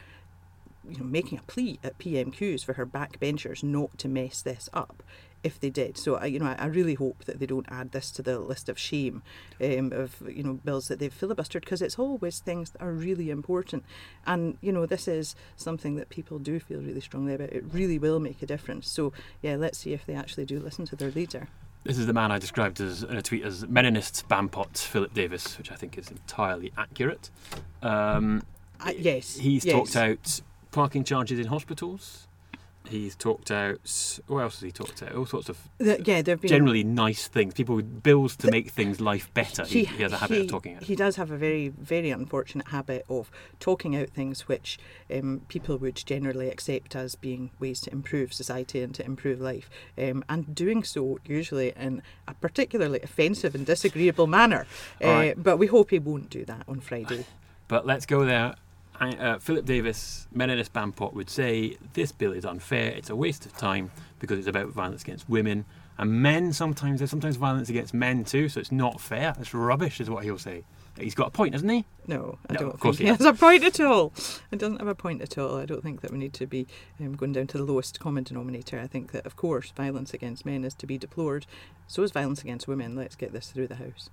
you 0.88 0.98
know, 0.98 1.06
making 1.06 1.40
a 1.40 1.44
plea 1.44 1.80
at 1.84 1.98
PMQs 1.98 2.64
for 2.64 2.74
her 2.74 2.86
backbenchers 2.86 3.64
not 3.64 3.98
to 4.00 4.10
mess 4.10 4.42
this 4.42 4.70
up, 4.74 5.02
if 5.44 5.60
they 5.60 5.70
did. 5.70 5.98
So, 5.98 6.16
I, 6.16 6.26
you 6.26 6.40
know, 6.40 6.56
I, 6.58 6.66
really 6.66 6.96
hope 6.96 7.26
that 7.26 7.40
they 7.40 7.46
don't 7.46 7.66
add 7.70 7.92
this 7.92 8.10
to 8.12 8.22
the 8.22 8.40
list 8.40 8.70
of 8.70 8.80
shame 8.80 9.22
um, 9.62 9.92
of 9.92 10.22
you 10.28 10.44
know 10.44 10.54
bills 10.54 10.88
that 10.88 11.00
they've 11.00 11.14
filibustered 11.14 11.62
because 11.62 11.82
it's 11.82 12.00
always 12.00 12.40
things 12.40 12.72
that 12.72 12.82
are 12.82 12.92
really 12.92 13.30
important. 13.30 13.84
And 14.26 14.58
you 14.62 14.72
know, 14.72 14.86
this 14.86 15.08
is 15.08 15.36
something 15.56 15.96
that 15.96 16.10
people 16.10 16.40
do 16.40 16.60
feel 16.60 16.80
really 16.80 17.02
strongly 17.02 17.34
about. 17.34 17.52
It 17.52 17.66
really 17.72 18.00
will 18.00 18.20
make 18.20 18.42
a 18.42 18.46
difference. 18.46 18.90
So, 18.90 19.14
yeah, 19.42 19.56
let's 19.56 19.78
see 19.78 19.94
if 19.94 20.06
they 20.06 20.16
actually 20.16 20.46
do 20.46 20.60
listen 20.60 20.86
to 20.86 20.96
their 20.96 21.12
leader. 21.12 21.50
This 21.84 21.98
is 21.98 22.08
the 22.08 22.14
man 22.14 22.32
I 22.32 22.40
described 22.40 22.80
as 22.80 23.04
in 23.04 23.18
a 23.18 23.22
tweet 23.22 23.44
as 23.44 23.66
Meninist 23.66 24.26
Bampot 24.28 24.78
Philip 24.78 25.14
Davies, 25.14 25.58
which 25.58 25.70
I 25.70 25.76
think 25.76 25.98
is 25.98 26.10
entirely 26.10 26.72
accurate. 26.78 27.30
Um, 27.82 28.44
I, 28.80 28.92
yes, 28.92 29.36
he's 29.36 29.66
yes. 29.66 29.76
talked 29.76 29.96
out 29.98 30.42
parking 30.72 31.04
charges 31.04 31.40
in 31.40 31.48
hospitals. 31.48 32.28
He's 32.90 33.16
talked 33.16 33.50
out. 33.50 33.80
What 34.28 34.40
else 34.40 34.56
has 34.56 34.62
he 34.62 34.72
talked 34.72 35.02
out? 35.02 35.14
All 35.16 35.26
sorts 35.26 35.50
of 35.50 35.58
The- 35.78 36.02
yeah, 36.06 36.22
there've 36.22 36.40
been 36.42 36.50
generally 36.50 36.84
nice 36.84 37.28
things. 37.28 37.54
People 37.54 37.76
with 37.76 38.04
bills 38.04 38.36
to 38.38 38.52
make 38.52 38.72
things 38.72 39.00
life 39.00 39.34
better. 39.34 39.64
He, 39.66 39.86
he 39.86 40.04
has 40.04 40.12
a 40.12 40.18
habit 40.18 40.36
he- 40.38 40.44
of 40.44 40.50
talking 40.50 40.76
out. 40.76 40.84
He 40.84 40.96
does 40.96 41.16
have 41.16 41.32
a 41.32 41.38
very, 41.38 41.70
very 41.70 42.12
unfortunate 42.12 42.68
habit 42.68 43.06
of 43.10 43.32
talking 43.60 43.96
out 43.96 44.10
things 44.10 44.48
which 44.48 44.78
um, 45.12 45.42
people 45.48 45.78
would 45.78 45.96
generally 45.96 46.50
accept 46.50 46.96
as 46.96 47.16
being 47.16 47.52
ways 47.60 47.80
to 47.82 47.92
improve 47.92 48.34
society 48.34 48.82
and 48.82 48.94
to 48.96 49.06
improve 49.06 49.40
life, 49.40 49.70
um, 49.98 50.24
and 50.28 50.54
doing 50.54 50.84
so 50.84 51.20
usually 51.26 51.74
in 51.78 52.02
a 52.28 52.34
particularly 52.34 53.00
offensive 53.02 53.56
and 53.56 53.66
disagreeable 53.66 54.28
manner. 54.28 54.68
Uh, 55.04 55.08
right. 55.08 55.42
But 55.44 55.58
we 55.58 55.68
hope 55.68 55.92
he 55.92 56.00
won't 56.00 56.30
do 56.30 56.44
that 56.46 56.64
on 56.68 56.80
Friday. 56.82 57.26
But 57.70 57.86
let's 57.88 58.06
go 58.06 58.26
there. 58.26 58.56
I- 59.00 59.10
Uh, 59.16 59.40
Philip 59.40 59.66
Davies, 59.66 60.28
Meninist 60.36 60.72
Bampot, 60.72 61.14
would 61.14 61.30
say 61.30 61.78
this 61.94 62.12
bill 62.12 62.32
is 62.32 62.46
unfair. 62.46 62.92
It's 62.92 63.10
a 63.10 63.16
waste 63.16 63.46
of 63.46 63.54
time 63.58 63.92
because 64.20 64.40
it's 64.40 64.48
about 64.48 64.68
violence 64.70 65.02
against 65.04 65.28
women 65.30 65.66
and 65.98 66.12
men. 66.22 66.54
Sometimes 66.54 67.00
there's 67.00 67.10
sometimes 67.10 67.36
violence 67.36 67.70
against 67.70 67.94
men 67.94 68.24
too, 68.24 68.50
so 68.50 68.60
it's 68.60 68.72
not 68.72 69.02
fair. 69.02 69.34
It's 69.40 69.54
rubbish, 69.54 70.00
is 70.00 70.10
what 70.10 70.24
he'll 70.24 70.38
say. 70.38 70.64
He's 70.98 71.16
got 71.16 71.28
a 71.30 71.32
point, 71.32 71.54
hasn't 71.56 71.72
he? 71.72 71.86
No, 72.06 72.38
I 72.48 72.54
No, 72.54 72.60
don't 72.60 72.74
of 72.76 72.80
course 72.80 72.98
think 72.98 73.08
he 73.08 73.14
he 73.14 73.18
has 73.18 73.26
a 73.26 73.34
point 73.34 73.64
at 73.64 73.80
all. 73.80 74.14
It 74.52 74.60
doesn't 74.60 74.78
have 74.78 74.88
a 74.88 74.94
point 74.94 75.24
at 75.24 75.40
all. 75.40 75.58
I 75.58 75.66
don't 75.66 75.82
think 75.82 76.02
that 76.02 76.12
we 76.12 76.20
need 76.20 76.34
to 76.34 76.46
be 76.46 76.68
um, 77.00 77.16
going 77.16 77.34
down 77.34 77.48
to 77.48 77.58
the 77.58 77.64
lowest 77.64 78.00
common 78.00 78.24
denominator. 78.24 78.80
I 78.80 78.86
think 78.86 79.12
that, 79.12 79.26
of 79.26 79.36
course, 79.36 79.72
violence 79.72 80.14
against 80.14 80.46
men 80.46 80.64
is 80.64 80.76
to 80.76 80.86
be 80.86 81.00
deplored. 81.00 81.48
So 81.88 82.04
is 82.04 82.12
violence 82.12 82.42
against 82.44 82.68
women. 82.68 82.96
Let's 82.96 83.16
get 83.16 83.34
this 83.34 83.48
through 83.50 83.68
the 83.70 83.76
House. 83.78 84.12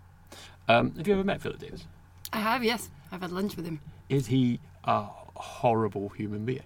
Um, 0.68 0.94
have 0.96 1.06
you 1.06 1.12
ever 1.12 1.24
met 1.24 1.42
Philip 1.42 1.58
Davies? 1.58 1.84
I 2.32 2.38
have, 2.38 2.62
yes. 2.62 2.90
I've 3.12 3.22
had 3.22 3.32
lunch 3.32 3.56
with 3.56 3.66
him. 3.66 3.80
Is 4.08 4.28
he 4.28 4.60
a 4.84 5.04
horrible 5.34 6.10
human 6.10 6.44
being? 6.44 6.62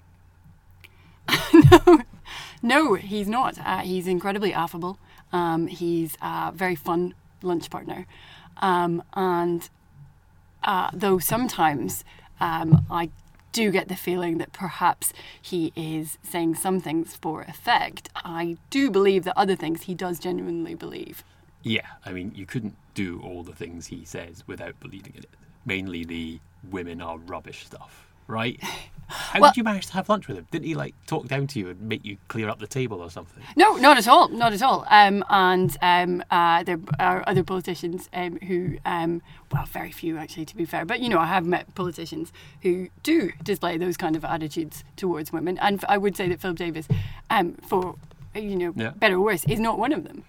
No, 1.52 2.02
no, 2.62 2.94
he's 2.94 3.28
not. 3.28 3.58
Uh, 3.58 3.78
he's 3.78 4.06
incredibly 4.06 4.52
affable. 4.52 4.98
Um, 5.32 5.66
he's 5.66 6.16
a 6.20 6.52
very 6.54 6.74
fun 6.74 7.14
lunch 7.42 7.70
partner. 7.70 8.06
Um, 8.58 9.02
and 9.14 9.68
uh, 10.62 10.90
though 10.92 11.18
sometimes 11.18 12.04
um, 12.40 12.86
I 12.90 13.10
do 13.52 13.70
get 13.70 13.88
the 13.88 13.96
feeling 13.96 14.38
that 14.38 14.52
perhaps 14.52 15.12
he 15.40 15.72
is 15.76 16.18
saying 16.22 16.56
some 16.56 16.80
things 16.80 17.16
for 17.16 17.42
effect, 17.42 18.10
I 18.16 18.56
do 18.70 18.90
believe 18.90 19.24
that 19.24 19.38
other 19.38 19.56
things 19.56 19.82
he 19.82 19.94
does 19.94 20.18
genuinely 20.18 20.74
believe. 20.74 21.24
Yeah, 21.62 21.86
I 22.04 22.12
mean, 22.12 22.32
you 22.34 22.46
couldn't 22.46 22.76
do 22.94 23.20
all 23.24 23.42
the 23.42 23.54
things 23.54 23.86
he 23.86 24.04
says 24.04 24.44
without 24.46 24.78
believing 24.80 25.14
in 25.16 25.22
it. 25.22 25.30
Mainly 25.64 26.04
the 26.04 26.40
women 26.70 27.00
are 27.00 27.18
rubbish 27.18 27.66
stuff. 27.66 28.06
right? 28.26 28.58
How 29.06 29.38
Well- 29.38 29.50
did 29.50 29.58
you 29.58 29.64
manage 29.64 29.86
to 29.88 29.92
have 29.92 30.08
lunch 30.08 30.28
with 30.28 30.38
him? 30.38 30.46
Didn't 30.50 30.64
he 30.64 30.74
like 30.74 30.94
talk 31.06 31.28
down 31.28 31.46
to 31.48 31.58
you 31.58 31.68
and 31.68 31.78
make 31.82 32.06
you 32.06 32.16
clear 32.28 32.48
up 32.48 32.58
the 32.58 32.66
table 32.66 33.02
or 33.02 33.10
something? 33.10 33.42
No, 33.54 33.76
not 33.76 33.98
at 33.98 34.08
all, 34.08 34.28
not 34.28 34.54
at 34.54 34.62
all. 34.62 34.86
Um, 34.88 35.22
and 35.28 35.76
um, 35.82 36.24
uh, 36.30 36.62
there 36.62 36.78
are 36.98 37.22
other 37.26 37.44
politicians 37.44 38.08
um, 38.14 38.38
who, 38.46 38.78
um, 38.86 39.20
well, 39.52 39.66
very 39.66 39.92
few 39.92 40.16
actually, 40.16 40.46
to 40.46 40.56
be 40.56 40.64
fair, 40.64 40.86
but 40.86 41.00
you 41.00 41.10
know, 41.10 41.18
I 41.18 41.26
have 41.26 41.44
met 41.44 41.74
politicians 41.74 42.32
who 42.62 42.88
do 43.02 43.30
display 43.42 43.76
those 43.76 43.98
kind 43.98 44.16
of 44.16 44.24
attitudes 44.24 44.84
towards 44.96 45.30
women, 45.32 45.58
and 45.58 45.84
I 45.86 45.98
would 45.98 46.16
say 46.16 46.26
that 46.30 46.40
Philip 46.40 46.56
Davies, 46.56 46.88
um, 47.28 47.56
for 47.68 47.96
you 48.34 48.56
know, 48.56 48.72
Yeah. 48.74 48.92
better 48.96 49.16
or 49.16 49.20
worse, 49.20 49.44
is 49.44 49.60
not 49.60 49.78
one 49.78 49.92
of 49.92 50.04
them. 50.04 50.24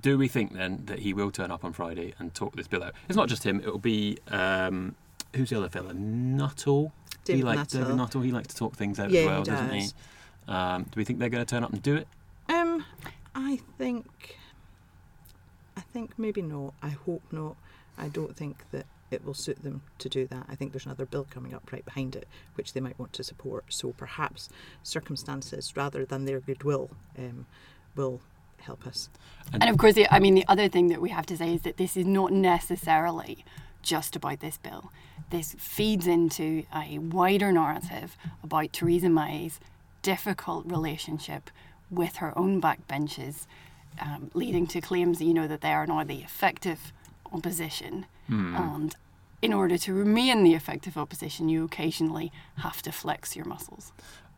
Do 0.00 0.16
we 0.18 0.28
think 0.28 0.54
then 0.54 0.82
that 0.86 1.00
he 1.00 1.12
will 1.12 1.30
turn 1.30 1.50
up 1.50 1.64
on 1.64 1.72
Friday 1.72 2.14
and 2.18 2.34
talk 2.34 2.56
this 2.56 2.66
bill 2.66 2.82
out? 2.82 2.94
It's 3.08 3.16
not 3.16 3.28
just 3.28 3.44
him. 3.44 3.60
It'll 3.60 3.78
be 3.78 4.18
um, 4.28 4.94
who's 5.34 5.50
the 5.50 5.58
other 5.58 5.68
fella? 5.68 5.92
Nuttall. 5.94 6.92
he 7.26 7.34
David 7.34 7.44
likes 7.44 7.72
David 7.72 7.88
Nuttall. 7.88 7.96
Nuttall. 7.96 8.20
He 8.22 8.32
likes 8.32 8.48
to 8.48 8.56
talk 8.56 8.76
things 8.76 8.98
out 8.98 9.10
Yeah, 9.10 9.20
as 9.20 9.24
he 9.24 9.28
well, 9.28 9.42
doesn't 9.42 9.70
he? 9.72 9.88
Um, 10.48 10.82
do 10.84 10.90
we 10.96 11.04
think 11.04 11.18
they're 11.18 11.28
going 11.28 11.44
to 11.44 11.50
turn 11.50 11.62
up 11.64 11.72
and 11.72 11.82
do 11.82 11.96
it? 11.96 12.08
Um, 12.48 12.84
I 13.34 13.60
think, 13.78 14.38
I 15.76 15.80
think 15.80 16.18
maybe 16.18 16.42
not. 16.42 16.74
I 16.82 16.88
hope 16.88 17.22
not. 17.30 17.56
I 17.96 18.08
don't 18.08 18.36
think 18.36 18.64
that 18.72 18.86
it 19.10 19.24
will 19.24 19.34
suit 19.34 19.62
them 19.62 19.82
to 19.98 20.08
do 20.08 20.26
that. 20.26 20.46
I 20.48 20.54
think 20.54 20.72
there's 20.72 20.86
another 20.86 21.04
bill 21.06 21.26
coming 21.28 21.54
up 21.54 21.70
right 21.70 21.84
behind 21.84 22.16
it, 22.16 22.26
which 22.54 22.72
they 22.72 22.80
might 22.80 22.98
want 22.98 23.12
to 23.14 23.24
support. 23.24 23.66
So 23.68 23.92
perhaps 23.92 24.48
circumstances 24.82 25.76
rather 25.76 26.04
than 26.04 26.24
their 26.24 26.40
goodwill 26.40 26.90
um, 27.18 27.46
will 27.94 28.20
help 28.62 28.86
us. 28.86 29.08
And 29.52 29.64
of 29.64 29.76
course, 29.76 29.94
the, 29.94 30.12
I 30.12 30.18
mean, 30.18 30.34
the 30.34 30.46
other 30.48 30.68
thing 30.68 30.88
that 30.88 31.00
we 31.00 31.10
have 31.10 31.26
to 31.26 31.36
say 31.36 31.54
is 31.54 31.62
that 31.62 31.76
this 31.76 31.96
is 31.96 32.06
not 32.06 32.32
necessarily 32.32 33.44
just 33.82 34.16
about 34.16 34.40
this 34.40 34.56
bill. 34.56 34.92
This 35.30 35.54
feeds 35.58 36.06
into 36.06 36.64
a 36.74 36.98
wider 36.98 37.52
narrative 37.52 38.16
about 38.42 38.72
Theresa 38.72 39.08
May's 39.08 39.60
difficult 40.02 40.66
relationship 40.66 41.50
with 41.90 42.16
her 42.16 42.36
own 42.38 42.60
backbenches, 42.60 43.46
um, 44.00 44.30
leading 44.34 44.66
to 44.68 44.80
claims, 44.80 45.20
you 45.20 45.34
know, 45.34 45.46
that 45.46 45.60
they 45.60 45.72
are 45.72 45.86
now 45.86 46.04
the 46.04 46.20
effective 46.22 46.92
opposition. 47.32 48.06
And 48.56 48.96
in 49.42 49.52
order 49.52 49.76
to 49.76 49.92
remain 49.92 50.44
the 50.44 50.54
effective 50.54 50.96
opposition, 50.96 51.48
you 51.48 51.64
occasionally 51.64 52.32
have 52.58 52.80
to 52.82 52.92
flex 52.92 53.36
your 53.36 53.44
muscles. 53.44 53.92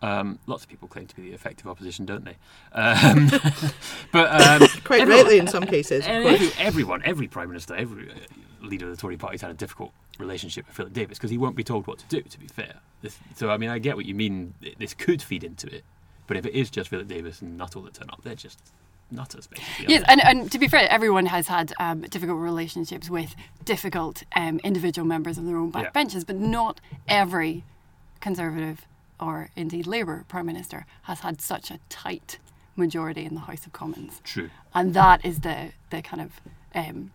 Um, 0.05 0.39
lots 0.47 0.63
of 0.65 0.69
people 0.69 0.87
claim 0.89 1.07
to 1.07 1.17
be 1.17 1.23
the 1.23 1.33
effective 1.33 1.67
opposition, 1.67 2.05
don't 2.05 2.25
they? 2.25 2.37
Um, 2.73 3.29
but 4.13 4.41
um, 4.63 4.69
Quite 4.85 5.01
everyone- 5.03 5.25
rightly 5.25 5.39
in 5.39 5.47
some 5.47 5.65
cases. 5.65 6.05
of 6.05 6.11
every, 6.11 6.51
everyone, 6.59 7.03
every 7.05 7.29
prime 7.29 7.49
minister, 7.49 7.75
every 7.75 8.11
uh, 8.11 8.15
leader 8.63 8.87
of 8.91 8.97
the 8.97 9.01
Tory 9.01 9.17
party 9.17 9.35
has 9.35 9.41
had 9.43 9.51
a 9.51 9.55
difficult 9.55 9.93
relationship 10.19 10.67
with 10.67 10.77
Philip 10.77 10.93
Davies 10.93 11.19
because 11.19 11.31
he 11.31 11.39
won't 11.39 11.57
be 11.57 11.65
told 11.65 11.87
what 11.87 11.99
to 11.99 12.07
do. 12.09 12.21
To 12.23 12.39
be 12.39 12.47
fair, 12.49 12.75
this, 13.03 13.19
so 13.35 13.51
I 13.51 13.57
mean, 13.57 13.71
I 13.71 13.79
get 13.79 13.97
what 13.97 14.05
you 14.07 14.15
mean. 14.15 14.55
This 14.79 14.95
could 14.95 15.23
feed 15.23 15.43
into 15.45 15.67
it, 15.75 15.85
but 16.27 16.37
if 16.37 16.45
it 16.45 16.53
is 16.53 16.71
just 16.71 16.91
Philip 16.91 17.09
Davies 17.09 17.41
and 17.43 17.57
Nuttall 17.57 17.83
that 17.83 17.95
turn 17.95 18.11
up, 18.11 18.23
they're 18.23 18.35
just 18.35 18.59
nutters, 19.11 19.47
basically. 19.47 19.87
Yes, 19.95 20.03
and, 20.09 20.23
and 20.25 20.51
to 20.53 20.59
be 20.59 20.67
fair, 20.69 20.89
everyone 20.91 21.27
has 21.27 21.47
had 21.49 21.73
um, 21.79 22.01
difficult 22.03 22.39
relationships 22.41 23.09
with 23.09 23.35
difficult 23.65 24.23
um, 24.35 24.59
individual 24.65 25.07
members 25.07 25.39
of 25.39 25.45
their 25.47 25.57
own 25.57 25.73
Yeah. 25.75 25.91
backbenches, 25.91 26.27
but 26.27 26.37
not 26.37 26.81
every 27.09 27.65
Conservative 28.21 28.87
or 29.21 29.51
indeed 29.57 29.87
Labour 29.87 30.25
Prime 30.29 30.47
Minister 30.47 30.87
has 31.03 31.21
had 31.21 31.41
such 31.41 31.71
a 31.71 31.79
tight 31.89 32.39
majority 32.77 33.25
in 33.25 33.35
the 33.35 33.41
House 33.43 33.67
of 33.67 33.73
Commons. 33.73 34.21
True. 34.25 34.51
And 34.75 34.95
that 34.95 35.25
is 35.25 35.41
the, 35.41 35.73
the 35.91 36.03
kind 36.03 36.21
of, 36.23 36.41
um, 36.75 37.13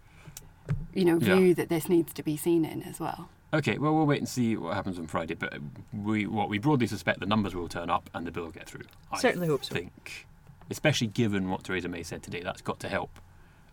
you 0.94 1.04
know, 1.06 1.18
Yeah. 1.20 1.36
view 1.36 1.54
that 1.56 1.70
this 1.70 1.90
needs 1.90 2.14
to 2.14 2.24
be 2.24 2.38
seen 2.38 2.64
in 2.66 2.84
as 2.84 3.00
well. 3.00 3.30
Okay, 3.54 3.78
well, 3.80 3.96
we'll 3.96 4.06
wait 4.06 4.20
and 4.20 4.30
see 4.30 4.56
what 4.56 4.76
happens 4.76 5.00
on 5.00 5.08
Friday. 5.08 5.34
But 5.34 5.54
we, 5.92 6.28
what 6.28 6.50
we 6.50 6.60
broadly 6.60 6.88
suspect, 6.88 7.20
the 7.20 7.26
numbers 7.26 7.56
will 7.56 7.68
turn 7.68 7.90
up 7.90 8.10
and 8.14 8.26
the 8.26 8.32
bill 8.32 8.44
will 8.44 8.52
get 8.52 8.68
through. 8.70 8.86
I 9.12 9.20
Certainly 9.20 9.48
hope 9.48 9.66
so. 9.66 9.74
Think, 9.74 10.28
especially 10.70 11.08
given 11.08 11.50
what 11.50 11.64
Theresa 11.64 11.90
May 11.90 12.04
said 12.04 12.22
today, 12.24 12.42
that's 12.44 12.62
got 12.62 12.80
to 12.82 12.88
help 12.90 13.10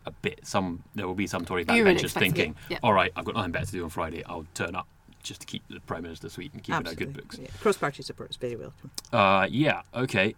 a 0.06 0.10
bit. 0.12 0.40
Some 0.46 0.82
there 0.94 1.06
will 1.06 1.14
be 1.14 1.26
some 1.26 1.44
Tory 1.44 1.64
backbenchers 1.64 2.12
thinking, 2.12 2.54
yeah. 2.70 2.78
"All 2.82 2.92
right, 2.94 3.12
I've 3.14 3.24
got 3.26 3.34
nothing 3.34 3.52
better 3.52 3.66
to 3.66 3.72
do 3.72 3.84
on 3.84 3.90
Friday. 3.90 4.24
I'll 4.24 4.46
turn 4.54 4.74
up 4.74 4.86
just 5.26 5.40
to 5.42 5.46
keep 5.46 5.62
the 5.68 5.80
Prime 5.80 6.02
Minister 6.02 6.28
sweet 6.28 6.52
and 6.52 6.62
keep 6.62 6.74
it 6.74 6.86
our 6.88 6.94
good 6.94 7.12
books." 7.12 7.38
Yeah. 7.38 7.48
Cross-party 7.60 8.02
support 8.02 8.30
is 8.30 8.36
very 8.36 8.56
welcome. 8.56 8.90
Uh, 9.12 9.46
yeah, 9.50 9.82
okay. 9.94 10.34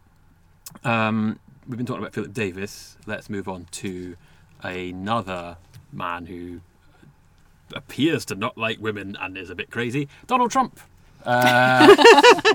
Um, 0.85 1.39
we've 1.67 1.77
been 1.77 1.87
talking 1.87 2.03
about 2.03 2.15
Philip 2.15 2.33
Davies. 2.33 2.97
Let's 3.07 3.31
move 3.31 3.49
on 3.49 3.67
to 3.73 4.17
another 4.63 5.57
man 5.93 6.27
who 6.27 6.61
appears 7.75 8.25
to 8.27 8.35
not 8.35 8.57
like 8.57 8.79
women 8.81 9.17
and 9.21 9.37
is 9.37 9.51
a 9.51 9.55
bit 9.55 9.71
crazy 9.71 10.09
Donald 10.27 10.51
Trump. 10.51 10.81
Uh, 11.25 11.95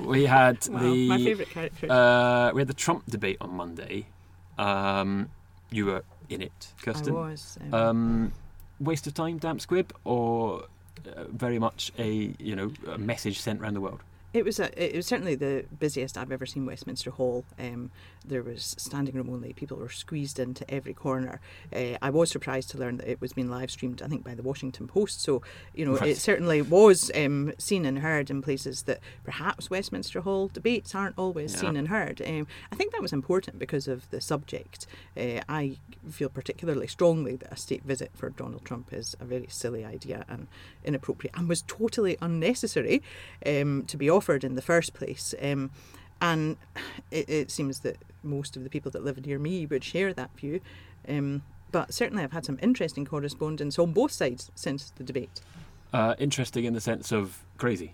we 0.04 0.24
had 0.26 0.66
Wow, 0.68 0.80
the 0.80 1.08
my 1.08 1.18
favourite 1.18 1.50
character. 1.50 1.90
uh, 1.90 2.52
we 2.52 2.60
had 2.60 2.68
the 2.68 2.74
Trump 2.74 3.04
debate 3.08 3.36
on 3.40 3.50
Monday. 3.50 4.06
Um, 4.58 5.28
you 5.70 5.86
were 5.86 6.02
in 6.28 6.40
it, 6.42 6.68
Kirsten. 6.82 7.14
I 7.14 7.18
was. 7.30 7.58
Um, 7.60 7.74
Um, 7.74 8.32
waste 8.80 9.06
of 9.06 9.14
time, 9.14 9.38
damp 9.38 9.60
squib, 9.60 9.92
or 10.04 10.64
Uh, 11.06 11.24
very 11.24 11.58
much 11.58 11.92
a 11.98 12.34
you 12.38 12.56
know 12.56 12.72
a 12.88 12.98
message 12.98 13.38
sent 13.38 13.60
around 13.60 13.74
the 13.74 13.80
world. 13.80 14.00
It 14.34 14.44
was 14.44 14.58
a, 14.58 14.68
it 14.82 14.96
was 14.96 15.06
certainly 15.06 15.36
the 15.36 15.64
busiest 15.78 16.18
I've 16.18 16.32
ever 16.32 16.44
seen 16.44 16.66
Westminster 16.66 17.10
Hall. 17.12 17.44
Um, 17.56 17.92
there 18.26 18.42
was 18.42 18.74
standing 18.78 19.14
room 19.14 19.30
only. 19.30 19.52
People 19.52 19.76
were 19.76 19.88
squeezed 19.88 20.40
into 20.40 20.68
every 20.68 20.92
corner. 20.92 21.40
Uh, 21.72 21.96
I 22.02 22.10
was 22.10 22.30
surprised 22.30 22.70
to 22.70 22.78
learn 22.78 22.96
that 22.96 23.08
it 23.08 23.20
was 23.20 23.32
being 23.34 23.48
live 23.48 23.70
streamed. 23.70 24.02
I 24.02 24.08
think 24.08 24.24
by 24.24 24.34
the 24.34 24.42
Washington 24.42 24.88
Post. 24.88 25.22
So 25.22 25.40
you 25.72 25.84
know, 25.86 25.96
Right. 25.96 26.08
it 26.10 26.16
certainly 26.18 26.60
was 26.62 27.12
um, 27.14 27.52
seen 27.58 27.86
and 27.86 28.00
heard 28.00 28.28
in 28.28 28.42
places 28.42 28.82
that 28.82 28.98
perhaps 29.22 29.70
Westminster 29.70 30.20
Hall 30.22 30.48
debates 30.52 30.96
aren't 30.96 31.16
always 31.16 31.52
Yeah. 31.54 31.60
seen 31.60 31.76
and 31.76 31.86
heard. 31.86 32.20
Um, 32.26 32.48
I 32.72 32.74
think 32.74 32.90
that 32.90 33.02
was 33.02 33.12
important 33.12 33.60
because 33.60 33.86
of 33.86 34.10
the 34.10 34.20
subject. 34.20 34.88
Uh, 35.16 35.42
I 35.48 35.76
feel 36.10 36.28
particularly 36.28 36.88
strongly 36.88 37.36
that 37.36 37.52
a 37.52 37.56
state 37.56 37.84
visit 37.84 38.10
for 38.14 38.30
Donald 38.30 38.64
Trump 38.64 38.92
is 38.92 39.14
a 39.20 39.24
very 39.24 39.46
silly 39.48 39.84
idea 39.84 40.24
and 40.28 40.48
inappropriate 40.84 41.36
and 41.38 41.48
was 41.48 41.62
totally 41.62 42.16
unnecessary 42.20 43.00
um, 43.46 43.84
to 43.86 43.96
be 43.96 44.10
offered 44.24 44.42
in 44.44 44.54
the 44.54 44.62
first 44.62 44.94
place. 44.94 45.34
Um, 45.42 45.70
and 46.20 46.56
it, 47.10 47.28
it 47.28 47.50
seems 47.50 47.80
that 47.80 47.98
most 48.22 48.56
of 48.56 48.64
the 48.64 48.70
people 48.70 48.90
that 48.92 49.04
live 49.04 49.24
near 49.26 49.38
me 49.38 49.66
would 49.66 49.84
share 49.84 50.14
that 50.14 50.30
view. 50.38 50.60
Um, 51.06 51.42
but 51.72 51.92
certainly, 51.92 52.22
I've 52.22 52.32
had 52.32 52.46
some 52.46 52.58
interesting 52.62 53.04
correspondence 53.04 53.78
on 53.78 53.92
both 53.92 54.12
sides 54.12 54.50
since 54.54 54.92
the 54.96 55.04
debate. 55.04 55.42
Uh, 55.92 56.14
interesting 56.18 56.64
in 56.64 56.72
the 56.72 56.80
sense 56.80 57.12
of 57.12 57.44
crazy. 57.58 57.92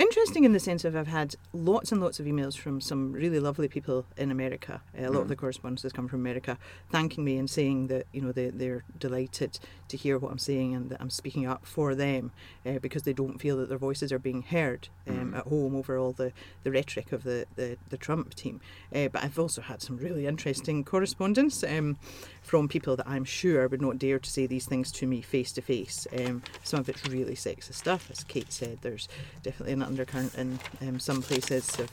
Interesting 0.00 0.44
in 0.44 0.54
the 0.54 0.60
sense 0.60 0.86
of 0.86 0.96
I've 0.96 1.08
had 1.08 1.34
lots 1.52 1.92
and 1.92 2.00
lots 2.00 2.18
of 2.18 2.24
emails 2.24 2.56
from 2.56 2.80
some 2.80 3.12
really 3.12 3.38
lovely 3.38 3.68
people 3.68 4.06
in 4.16 4.30
America. 4.30 4.80
Uh, 4.98 5.06
a 5.06 5.10
lot 5.10 5.20
of 5.20 5.28
the 5.28 5.36
correspondence 5.36 5.82
has 5.82 5.92
come 5.92 6.08
from 6.08 6.20
America, 6.20 6.56
thanking 6.90 7.22
me 7.22 7.36
and 7.36 7.50
saying 7.50 7.88
that 7.88 8.06
you 8.10 8.22
know 8.22 8.32
they 8.32 8.48
they're 8.48 8.82
delighted 8.98 9.58
to 9.88 9.98
hear 9.98 10.16
what 10.16 10.32
I'm 10.32 10.38
saying 10.38 10.74
and 10.74 10.88
that 10.88 11.02
I'm 11.02 11.10
speaking 11.10 11.46
up 11.46 11.66
for 11.66 11.94
them 11.94 12.30
uh, 12.64 12.78
because 12.78 13.02
they 13.02 13.12
don't 13.12 13.38
feel 13.38 13.58
that 13.58 13.68
their 13.68 13.76
voices 13.76 14.10
are 14.10 14.18
being 14.18 14.40
heard 14.40 14.88
um, 15.06 15.34
at 15.34 15.48
home 15.48 15.76
over 15.76 15.98
all 15.98 16.12
the, 16.12 16.32
the 16.62 16.70
rhetoric 16.70 17.12
of 17.12 17.24
the 17.24 17.44
the, 17.56 17.76
the 17.90 17.98
Trump 17.98 18.32
team. 18.34 18.62
Uh, 18.94 19.08
but 19.08 19.22
I've 19.22 19.38
also 19.38 19.60
had 19.60 19.82
some 19.82 19.98
really 19.98 20.26
interesting 20.26 20.82
correspondence 20.82 21.62
um, 21.62 21.98
from 22.40 22.68
people 22.68 22.96
that 22.96 23.06
I'm 23.06 23.24
sure 23.24 23.68
would 23.68 23.82
not 23.82 23.98
dare 23.98 24.18
to 24.18 24.30
say 24.30 24.46
these 24.46 24.64
things 24.64 24.90
to 24.92 25.06
me 25.06 25.20
face 25.20 25.52
to 25.52 25.60
face. 25.60 26.06
Um, 26.18 26.42
Some 26.62 26.80
of 26.80 26.88
it's 26.88 27.06
really 27.06 27.34
sexist 27.34 27.74
stuff, 27.74 28.10
as 28.10 28.24
Kate 28.24 28.50
said. 28.50 28.78
There's 28.80 29.06
definitely 29.42 29.74
an 29.74 29.89
undercurrent 29.90 30.34
in 30.36 30.58
um, 30.80 30.98
some 30.98 31.20
places 31.20 31.78
of 31.78 31.90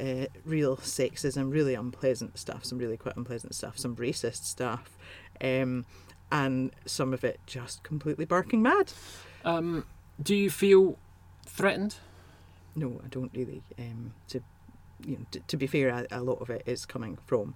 uh, 0.00 0.26
real 0.44 0.76
sexism, 0.78 1.52
really 1.52 1.74
unpleasant 1.74 2.38
stuff, 2.38 2.64
some 2.64 2.78
really 2.78 2.96
quite 2.96 3.16
unpleasant 3.16 3.54
stuff, 3.54 3.78
some 3.78 3.94
racist 3.96 4.44
stuff, 4.44 4.96
um, 5.40 5.84
and 6.32 6.72
some 6.86 7.12
of 7.12 7.22
it 7.22 7.38
just 7.46 7.82
completely 7.82 8.24
barking 8.24 8.62
mad. 8.62 8.92
Um, 9.44 9.84
do 10.22 10.34
you 10.34 10.50
feel 10.50 10.98
threatened? 11.46 11.96
No, 12.74 13.00
I 13.04 13.08
don't 13.08 13.30
really. 13.34 13.62
Um, 13.78 14.14
to 14.28 14.40
you 15.04 15.18
know, 15.18 15.26
t- 15.30 15.42
to 15.46 15.56
be 15.56 15.66
fair, 15.66 15.88
a, 15.88 16.06
a 16.18 16.22
lot 16.22 16.40
of 16.40 16.50
it 16.50 16.62
is 16.66 16.86
coming 16.86 17.18
from 17.26 17.54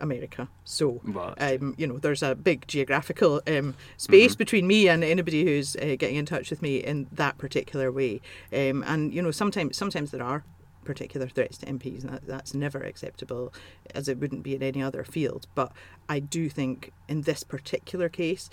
America. 0.00 0.48
So 0.64 1.00
But 1.04 1.40
um, 1.40 1.74
you 1.78 1.86
know, 1.86 1.98
there's 1.98 2.22
a 2.22 2.34
big 2.34 2.66
geographical 2.66 3.42
um, 3.46 3.74
space 3.96 4.34
between 4.34 4.66
me 4.66 4.88
and 4.88 5.02
anybody 5.02 5.44
who's 5.44 5.76
uh, 5.76 5.96
getting 5.98 6.16
in 6.16 6.26
touch 6.26 6.50
with 6.50 6.62
me 6.62 6.78
in 6.78 7.06
that 7.12 7.38
particular 7.38 7.90
way. 7.90 8.20
Um, 8.52 8.84
and 8.86 9.12
you 9.12 9.22
know, 9.22 9.30
sometimes 9.30 9.76
sometimes 9.76 10.10
there 10.10 10.22
are 10.22 10.44
particular 10.84 11.28
threats 11.28 11.58
to 11.58 11.66
MPs, 11.66 12.02
and 12.02 12.14
that, 12.14 12.26
that's 12.26 12.54
never 12.54 12.80
acceptable, 12.80 13.52
as 13.94 14.08
it 14.08 14.18
wouldn't 14.18 14.42
be 14.42 14.54
in 14.54 14.62
any 14.62 14.82
other 14.82 15.04
field. 15.04 15.46
But 15.54 15.72
I 16.08 16.18
do 16.18 16.48
think 16.48 16.92
in 17.08 17.22
this 17.22 17.44
particular 17.44 18.08
case. 18.08 18.50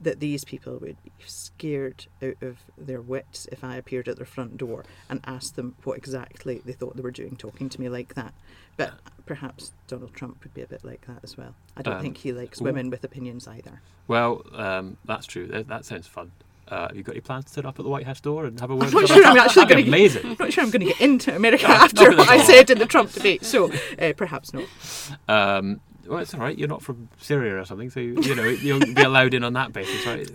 That 0.00 0.20
these 0.20 0.44
people 0.44 0.74
would 0.78 1.02
be 1.02 1.12
scared 1.24 2.06
out 2.22 2.36
of 2.42 2.58
their 2.76 3.00
wits 3.00 3.48
if 3.50 3.64
I 3.64 3.76
appeared 3.76 4.08
at 4.08 4.16
their 4.16 4.26
front 4.26 4.58
door 4.58 4.84
and 5.08 5.20
asked 5.24 5.56
them 5.56 5.74
what 5.84 5.96
exactly 5.96 6.60
they 6.64 6.72
thought 6.72 6.96
they 6.96 7.02
were 7.02 7.10
doing 7.10 7.34
talking 7.36 7.68
to 7.70 7.80
me 7.80 7.88
like 7.88 8.14
that. 8.14 8.34
But 8.76 8.92
perhaps 9.24 9.72
Donald 9.88 10.12
Trump 10.14 10.42
would 10.44 10.52
be 10.52 10.60
a 10.60 10.66
bit 10.66 10.84
like 10.84 11.06
that 11.06 11.20
as 11.22 11.38
well. 11.38 11.54
I 11.78 11.82
don't 11.82 11.94
Um, 11.96 12.02
think 12.02 12.18
he 12.18 12.32
likes 12.32 12.60
women 12.60 12.90
with 12.90 13.04
opinions 13.04 13.48
either. 13.48 13.80
well, 14.06 14.42
um, 14.52 14.98
that's 15.06 15.26
true. 15.26 15.46
That, 15.46 15.68
that 15.68 15.86
sounds 15.86 16.06
fun. 16.06 16.30
Uh, 16.68 16.88
have 16.88 16.96
you 16.96 17.02
got 17.02 17.12
any 17.12 17.20
plans 17.20 17.44
to 17.46 17.52
sit 17.52 17.64
up 17.64 17.78
at 17.78 17.84
the 17.84 17.88
White 17.88 18.04
House 18.06 18.20
door 18.20 18.44
and 18.44 18.58
have 18.60 18.70
a 18.70 18.76
word? 18.76 18.88
I'm 18.88 18.92
not 18.92 19.08
sure 19.08 19.24
I'm 19.24 19.38
actually 19.38 19.66
going 19.66 19.84
to. 19.84 20.20
I'm 20.26 20.36
not 20.38 20.52
sure 20.52 20.64
I'm 20.64 20.70
going 20.70 20.80
to 20.80 20.86
get 20.92 21.00
into 21.00 21.34
America 21.36 21.66
No, 21.68 21.74
after 21.74 22.10
what 22.16 22.28
I 22.28 22.42
said 22.42 22.68
in 22.70 22.78
the 22.78 22.86
Trump 22.86 23.12
debate. 23.12 23.44
So 23.46 23.72
uh, 23.98 24.12
perhaps 24.16 24.52
not. 24.52 24.64
Um, 25.28 25.80
well, 26.06 26.18
it's 26.18 26.34
all 26.34 26.40
right. 26.40 26.56
You're 26.56 26.68
not 26.68 26.82
from 26.82 27.08
Syria 27.20 27.60
or 27.60 27.64
something, 27.64 27.90
so 27.90 28.00
you, 28.00 28.34
know 28.34 28.44
you'll 28.44 28.80
be 28.80 29.02
allowed 29.02 29.34
in 29.34 29.44
on 29.44 29.52
that 29.54 29.72
basis, 29.72 30.06
right? 30.06 30.30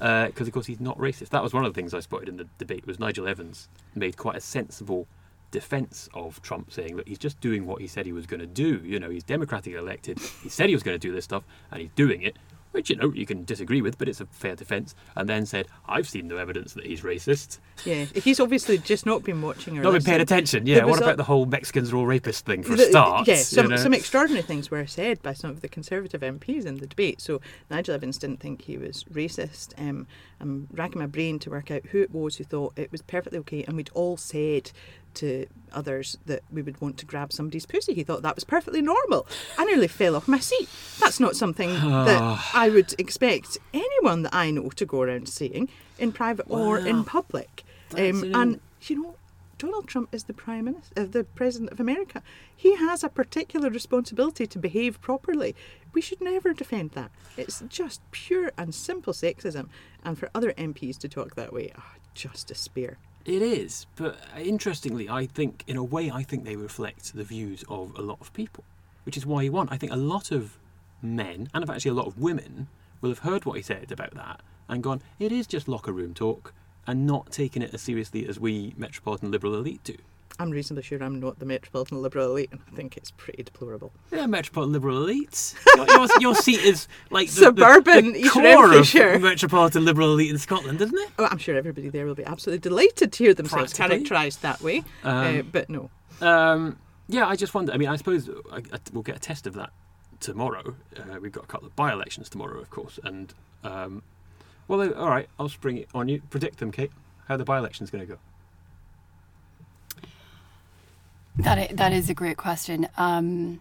Uh, 0.00 0.26
because 0.26 0.48
of 0.48 0.54
course 0.54 0.66
he's 0.66 0.80
not 0.80 0.98
racist. 0.98 1.30
That 1.30 1.42
was 1.42 1.52
one 1.52 1.64
of 1.64 1.72
the 1.72 1.80
things 1.80 1.94
I 1.94 2.00
spotted 2.00 2.28
in 2.28 2.36
the 2.36 2.46
debate. 2.58 2.86
Was 2.86 2.98
Nigel 2.98 3.28
Evans 3.28 3.68
made 3.94 4.16
quite 4.16 4.36
a 4.36 4.40
sensible 4.40 5.06
defence 5.50 6.08
of 6.14 6.40
Trump, 6.42 6.72
saying 6.72 6.96
that 6.96 7.08
he's 7.08 7.18
just 7.18 7.40
doing 7.40 7.66
what 7.66 7.80
he 7.80 7.86
said 7.86 8.06
he 8.06 8.12
was 8.12 8.26
going 8.26 8.40
to 8.40 8.46
do. 8.46 8.80
You 8.84 9.00
know, 9.00 9.10
he's 9.10 9.24
democratically 9.24 9.74
elected. 9.74 10.18
He 10.42 10.48
said 10.48 10.68
he 10.68 10.74
was 10.74 10.82
going 10.82 10.94
to 10.94 10.98
do 10.98 11.12
this 11.12 11.24
stuff, 11.24 11.44
and 11.70 11.80
he's 11.80 11.90
doing 11.94 12.22
it. 12.22 12.36
Which 12.72 12.88
you 12.88 12.96
know 12.96 13.12
you 13.12 13.26
can 13.26 13.44
disagree 13.44 13.82
with, 13.82 13.98
but 13.98 14.08
it's 14.08 14.20
a 14.20 14.26
fair 14.26 14.54
defence. 14.54 14.94
And 15.16 15.28
then 15.28 15.44
said, 15.44 15.66
"I've 15.88 16.08
seen 16.08 16.28
no 16.28 16.36
evidence 16.36 16.74
that 16.74 16.86
he's 16.86 17.00
racist. 17.00 17.58
Yeah, 17.84 18.04
he's 18.04 18.38
obviously 18.38 18.78
just 18.78 19.04
not 19.06 19.24
been 19.24 19.42
watching 19.42 19.76
or 19.76 19.82
Not 19.82 19.92
been 19.92 20.04
paying 20.04 20.20
attention." 20.20 20.66
Yeah. 20.66 20.84
What 20.84 21.00
a- 21.00 21.04
about 21.04 21.16
the 21.16 21.24
whole 21.24 21.46
Mexicans 21.46 21.92
are 21.92 21.96
all 21.96 22.06
rapists 22.06 22.42
thing 22.42 22.62
for 22.62 22.74
a 22.74 22.76
The- 22.76 22.84
start? 22.84 23.26
Yeah, 23.26 23.34
you 23.34 23.40
some, 23.42 23.68
know? 23.70 23.76
some 23.76 23.92
extraordinary 23.92 24.42
things 24.42 24.70
were 24.70 24.86
said 24.86 25.20
by 25.20 25.32
some 25.32 25.50
of 25.50 25.62
the 25.62 25.68
Conservative 25.68 26.20
MPs 26.22 26.64
in 26.64 26.76
the 26.76 26.86
debate. 26.86 27.20
So 27.20 27.40
Nigel 27.70 27.94
Evans 27.94 28.18
didn't 28.18 28.38
think 28.38 28.62
he 28.62 28.76
was 28.78 29.04
racist. 29.12 29.74
Um, 29.76 30.06
I'm 30.40 30.68
racking 30.72 31.00
my 31.00 31.06
brain 31.06 31.38
to 31.40 31.50
work 31.50 31.70
out 31.72 31.86
who 31.86 32.00
it 32.00 32.12
was 32.12 32.36
who 32.36 32.44
thought 32.44 32.72
it 32.76 32.92
was 32.92 33.02
perfectly 33.02 33.38
okay, 33.40 33.64
and 33.64 33.76
we'd 33.76 33.90
all 33.94 34.16
said 34.16 34.70
to 35.14 35.46
others 35.72 36.18
that 36.26 36.42
we 36.50 36.62
would 36.62 36.80
want 36.80 36.98
to 36.98 37.06
grab 37.06 37.32
somebody's 37.32 37.66
pussy. 37.66 37.94
He 37.94 38.02
thought 38.02 38.22
that 38.22 38.34
was 38.34 38.44
perfectly 38.44 38.82
normal. 38.82 39.26
I 39.58 39.64
nearly 39.64 39.88
fell 39.88 40.16
off 40.16 40.28
my 40.28 40.38
seat. 40.38 40.68
That's 40.98 41.20
not 41.20 41.36
something 41.36 41.72
that 41.72 42.50
I 42.54 42.68
would 42.68 42.94
expect 42.98 43.58
anyone 43.72 44.22
that 44.22 44.34
I 44.34 44.50
know 44.50 44.70
to 44.70 44.86
go 44.86 45.02
around 45.02 45.28
saying 45.28 45.68
in 45.98 46.12
private 46.12 46.46
or 46.48 46.78
in 46.78 47.04
public. 47.04 47.64
Um, 47.96 48.34
and 48.34 48.60
you 48.82 49.02
know, 49.02 49.16
Donald 49.58 49.86
Trump 49.86 50.08
is 50.12 50.24
the 50.24 50.32
prime 50.32 50.64
minister, 50.64 50.92
uh, 50.96 51.04
the 51.04 51.24
president 51.24 51.70
of 51.70 51.80
America. 51.80 52.22
He 52.56 52.76
has 52.76 53.04
a 53.04 53.10
particular 53.10 53.68
responsibility 53.68 54.46
to 54.46 54.58
behave 54.58 55.00
properly. 55.02 55.54
We 55.92 56.00
should 56.00 56.20
never 56.22 56.54
defend 56.54 56.92
that. 56.92 57.10
It's 57.36 57.62
just 57.68 58.00
pure 58.10 58.52
and 58.56 58.74
simple 58.74 59.12
sexism. 59.12 59.68
And 60.02 60.18
for 60.18 60.30
other 60.34 60.52
MPs 60.52 60.96
to 61.00 61.08
talk 61.08 61.34
that 61.34 61.52
way, 61.52 61.72
ah, 61.76 61.94
just 62.14 62.48
despair. 62.48 62.96
It 63.24 63.42
is, 63.42 63.86
but 63.96 64.16
uh, 64.34 64.40
interestingly, 64.40 65.08
I 65.08 65.26
think, 65.26 65.64
in 65.66 65.76
a 65.76 65.84
way, 65.84 66.10
I 66.10 66.22
think 66.22 66.44
they 66.44 66.56
reflect 66.56 67.14
the 67.14 67.24
views 67.24 67.64
of 67.68 67.96
a 67.98 68.02
lot 68.02 68.18
of 68.20 68.32
people, 68.32 68.64
which 69.04 69.16
is 69.16 69.26
why 69.26 69.42
he 69.42 69.50
won. 69.50 69.68
I 69.70 69.76
think 69.76 69.92
a 69.92 69.96
lot 69.96 70.30
of 70.30 70.58
men, 71.02 71.48
and 71.52 71.68
actually 71.68 71.90
a 71.90 71.94
lot 71.94 72.06
of 72.06 72.18
women, 72.18 72.68
will 73.00 73.10
have 73.10 73.20
heard 73.20 73.44
what 73.44 73.56
he 73.56 73.62
said 73.62 73.92
about 73.92 74.14
that 74.14 74.40
and 74.70 74.82
gone, 74.82 75.02
it 75.18 75.32
is 75.32 75.46
just 75.46 75.68
locker 75.68 75.92
room 75.92 76.14
talk, 76.14 76.54
and 76.86 77.06
not 77.06 77.30
taken 77.30 77.60
it 77.60 77.74
as 77.74 77.82
seriously 77.82 78.26
as 78.26 78.40
we 78.40 78.72
metropolitan 78.76 79.30
liberal 79.30 79.54
elite 79.54 79.82
do. 79.84 79.96
I'm 80.40 80.50
reasonably 80.50 80.82
sure 80.82 81.02
I'm 81.02 81.20
not 81.20 81.38
the 81.38 81.44
metropolitan 81.44 82.00
liberal 82.00 82.30
elite, 82.30 82.48
and 82.50 82.60
I 82.66 82.74
think 82.74 82.96
it's 82.96 83.10
pretty 83.10 83.42
deplorable. 83.42 83.92
Yeah, 84.10 84.26
metropolitan 84.26 84.72
liberal 84.72 85.04
elites. 85.04 85.54
Your, 85.76 85.86
your, 85.86 86.08
your 86.20 86.34
seat 86.34 86.60
is 86.60 86.88
like 87.10 87.28
the, 87.28 87.32
Suburban 87.32 88.12
the, 88.14 88.22
the 88.22 88.28
core 88.30 88.72
of 88.74 89.22
metropolitan 89.22 89.84
liberal 89.84 90.12
elite 90.14 90.30
in 90.30 90.38
Scotland, 90.38 90.80
isn't 90.80 90.98
it? 90.98 91.10
Oh, 91.18 91.28
I'm 91.30 91.38
sure 91.38 91.56
everybody 91.56 91.90
there 91.90 92.06
will 92.06 92.14
be 92.14 92.24
absolutely 92.24 92.60
delighted 92.60 93.12
to 93.12 93.24
hear 93.24 93.34
themselves 93.34 93.74
characterised 93.74 94.42
that 94.42 94.60
way. 94.62 94.82
uh, 95.04 95.08
Um, 95.08 95.48
but 95.52 95.68
no. 95.68 95.90
Um, 96.22 96.78
yeah, 97.08 97.26
I 97.26 97.36
just 97.36 97.52
wonder. 97.54 97.72
I 97.72 97.76
mean, 97.76 97.88
I 97.88 97.96
suppose 97.96 98.30
I, 98.50 98.58
I, 98.72 98.78
we'll 98.92 99.02
get 99.02 99.16
a 99.16 99.20
test 99.20 99.46
of 99.46 99.54
that 99.54 99.70
tomorrow. 100.20 100.74
Uh, 100.96 101.18
we've 101.20 101.32
got 101.32 101.44
a 101.44 101.48
couple 101.48 101.66
of 101.66 101.76
by-elections 101.76 102.28
tomorrow, 102.28 102.58
of 102.60 102.70
course, 102.70 102.98
and 103.04 103.34
um, 103.64 104.02
well, 104.68 104.80
uh, 104.80 104.90
all 104.92 105.10
right, 105.10 105.28
I'll 105.38 105.48
spring 105.48 105.76
it 105.76 105.88
on 105.94 106.08
you. 106.08 106.22
Predict 106.30 106.58
them, 106.60 106.72
Kate. 106.72 106.92
How 107.28 107.36
the 107.36 107.44
by-election's 107.44 107.90
going 107.90 108.06
to 108.06 108.14
go? 108.14 108.18
That 111.38 111.76
that 111.76 111.92
is 111.92 112.10
a 112.10 112.14
great 112.14 112.36
question. 112.36 112.88
Um, 112.96 113.60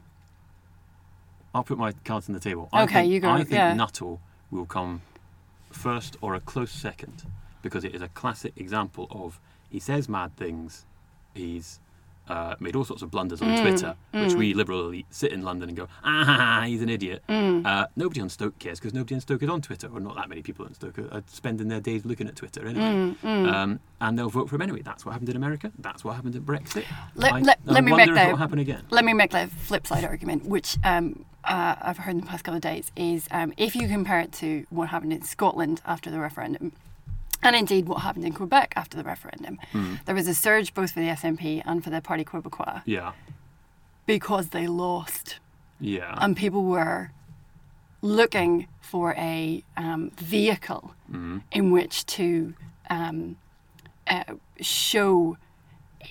I'll 1.54 1.64
put 1.64 1.78
my 1.78 1.94
cards 2.04 2.28
on 2.30 2.34
the 2.34 2.40
table. 2.40 2.70
I 2.72 2.84
Okay, 2.84 2.94
think, 2.96 3.12
you 3.12 3.20
go, 3.20 3.30
I 3.30 3.38
think 3.40 3.52
yeah. 3.52 3.74
Nuttall 3.74 4.20
will 4.52 4.66
come 4.66 5.02
first 5.72 6.18
or 6.22 6.36
a 6.36 6.40
close 6.40 6.72
second 6.72 7.24
because 7.62 7.84
it 7.84 7.96
is 7.96 8.02
a 8.02 8.08
classic 8.10 8.54
example 8.58 9.08
of 9.12 9.40
he 9.70 9.80
says 9.80 10.10
mad 10.10 10.36
things. 10.36 10.86
He's 11.34 11.80
uh, 12.30 12.56
made 12.60 12.76
all 12.76 12.84
sorts 12.86 13.02
of 13.02 13.10
blunders 13.12 13.42
on 13.42 13.50
Mm, 13.50 13.62
Twitter, 13.62 13.96
which 14.12 14.34
we 14.36 14.54
liberal 14.54 14.82
elite 14.88 15.08
sit 15.10 15.32
in 15.32 15.42
London 15.42 15.70
and 15.70 15.78
go, 15.78 15.88
ah, 16.04 16.64
he's 16.68 16.82
an 16.82 16.90
idiot. 16.90 17.24
Mm. 17.28 17.66
Uh, 17.66 17.88
nobody 17.96 18.22
on 18.22 18.30
Stoke 18.30 18.58
cares 18.60 18.80
because 18.80 18.94
nobody 18.94 19.16
on 19.16 19.22
Stoke 19.22 19.42
is 19.44 19.50
on 19.50 19.62
Twitter, 19.62 19.88
or 19.92 20.00
not 20.00 20.16
that 20.16 20.30
many 20.30 20.42
people 20.42 20.66
on 20.66 20.74
Stoke 20.74 21.00
are, 21.00 21.12
are 21.14 21.24
spending 21.28 21.68
their 21.68 21.80
days 21.82 22.06
looking 22.06 22.28
at 22.28 22.36
Twitter 22.36 22.66
anyway. 22.68 23.16
Mm, 23.24 23.52
Um, 23.54 23.80
and 24.02 24.18
they'll 24.18 24.30
vote 24.30 24.50
for 24.50 24.56
him 24.56 24.62
anyway. 24.62 24.82
That's 24.82 25.06
what 25.06 25.12
happened 25.14 25.30
in 25.30 25.36
America. 25.36 25.72
That's 25.80 26.04
what 26.04 26.16
happened 26.16 26.36
in 26.36 26.44
Brexit. 26.44 26.86
Let- 27.16 27.34
I, 27.34 27.40
let- 27.42 27.60
I 27.68 27.72
let 27.72 27.84
me 27.84 27.92
make 27.96 28.14
that- 28.14 28.38
happen 28.38 28.60
again. 28.60 28.84
let 28.92 29.04
me 29.04 29.14
make 29.14 29.32
the 29.32 29.48
flip 29.48 29.88
side 29.88 30.04
argument, 30.06 30.46
which 30.46 30.78
um, 30.84 31.26
uh, 31.44 31.76
I've 31.82 31.98
heard 31.98 32.12
in 32.12 32.22
the 32.22 32.28
past 32.28 32.44
couple 32.44 32.58
of 32.58 32.62
days, 32.62 32.92
is 32.96 33.28
um, 33.32 33.54
if 33.58 33.76
you 33.76 33.88
compare 33.88 34.20
it 34.20 34.32
to 34.34 34.66
what 34.70 34.90
happened 34.90 35.14
in 35.14 35.24
Scotland 35.24 35.82
after 35.86 36.12
the 36.12 36.20
referendum, 36.20 36.72
and 37.44 37.56
indeed 37.56 37.88
what 37.88 38.02
happened 38.02 38.26
in 38.26 38.34
Quebec 38.34 38.74
after 38.76 38.98
the 38.98 39.04
referendum, 39.04 39.60
there 40.06 40.16
was 40.16 40.28
a 40.28 40.34
surge 40.34 40.74
both 40.74 40.92
for 40.92 41.00
the 41.00 41.08
SNP 41.08 41.62
and 41.66 41.84
for 41.84 41.90
the 41.90 42.02
Parti 42.02 42.26
Québécois 42.26 42.82
Yeah, 42.86 43.14
because 44.06 44.50
they 44.50 44.68
lost, 44.68 45.40
yeah. 45.80 46.16
and 46.20 46.36
people 46.36 46.64
were 46.64 47.12
looking 48.02 48.68
for 48.82 49.14
a 49.18 49.64
um, 49.78 50.12
vehicle 50.18 50.94
in 51.52 51.72
which 51.72 52.06
to 52.06 52.54
um, 52.90 53.36
uh, 54.08 54.24
show, 54.62 55.38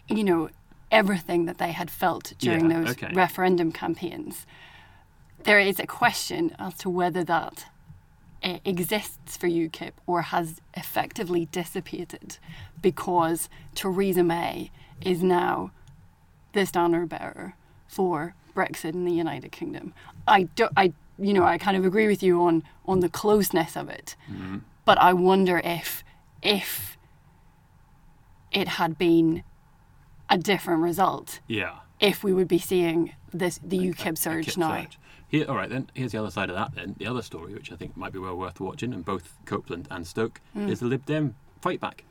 you 0.08 0.22
know, 0.24 0.50
everything 0.90 1.44
that 1.46 1.58
they 1.58 1.72
had 1.72 1.90
felt 1.90 2.32
during 2.38 2.70
Yeah, 2.70 2.80
those 2.80 2.90
okay. 2.90 3.12
referendum 3.14 3.72
campaigns. 3.72 4.46
There 5.44 5.60
is 5.60 5.78
a 5.78 5.86
question 5.86 6.54
as 6.58 6.74
to 6.78 6.90
whether 6.90 7.22
that 7.24 7.66
uh, 8.42 8.58
exists 8.64 9.36
for 9.36 9.48
UKIP 9.48 9.92
or 10.06 10.22
has 10.22 10.60
effectively 10.74 11.46
dissipated 11.46 12.38
because 12.80 13.48
Theresa 13.74 14.22
May 14.22 14.70
is 15.00 15.22
now 15.22 15.70
the 16.52 16.64
standard 16.66 17.08
bearer 17.08 17.54
for 17.86 18.34
Brexit 18.54 18.92
in 18.94 19.04
the 19.04 19.12
United 19.12 19.52
Kingdom. 19.52 19.92
I 20.26 20.42
do, 20.44 20.68
I 20.76 20.92
you 21.18 21.32
know 21.32 21.44
I 21.44 21.58
kind 21.58 21.76
of 21.76 21.84
agree 21.84 22.06
with 22.06 22.22
you 22.22 22.42
on 22.42 22.62
on 22.86 23.00
the 23.00 23.08
closeness 23.08 23.76
of 23.76 23.88
it, 23.88 24.14
but 24.84 24.98
I 24.98 25.12
wonder 25.12 25.60
if 25.64 26.04
if 26.42 26.96
it 28.52 28.68
had 28.68 28.96
been 28.98 29.42
a 30.30 30.38
different 30.38 30.82
result, 30.82 31.40
yeah. 31.48 31.78
If 32.00 32.22
we 32.24 32.32
would 32.32 32.48
be 32.48 32.58
seeing 32.58 33.12
this 33.32 33.58
the 33.62 33.78
UKIP 33.78 34.16
surge 34.18 34.46
Kip 34.46 34.56
now. 34.56 34.82
Surge. 34.82 34.98
Here, 35.28 35.44
all 35.48 35.56
right, 35.56 35.68
then 35.68 35.90
here's 35.92 36.12
the 36.12 36.18
other 36.18 36.30
side 36.30 36.48
of 36.48 36.56
that. 36.56 36.74
Then 36.74 36.94
the 36.98 37.06
other 37.06 37.20
story, 37.22 37.52
which 37.52 37.70
I 37.70 37.76
think 37.76 37.96
might 37.96 38.12
be 38.12 38.18
well 38.18 38.36
worth 38.36 38.60
watching, 38.60 38.94
and 38.94 39.04
both 39.04 39.34
Copeland 39.44 39.86
and 39.90 40.06
Stoke, 40.06 40.40
Hmm. 40.54 40.68
is 40.68 40.80
the 40.80 40.86
Lib 40.86 41.04
Dem 41.04 41.34
fight 41.60 41.80
back. 41.80 42.04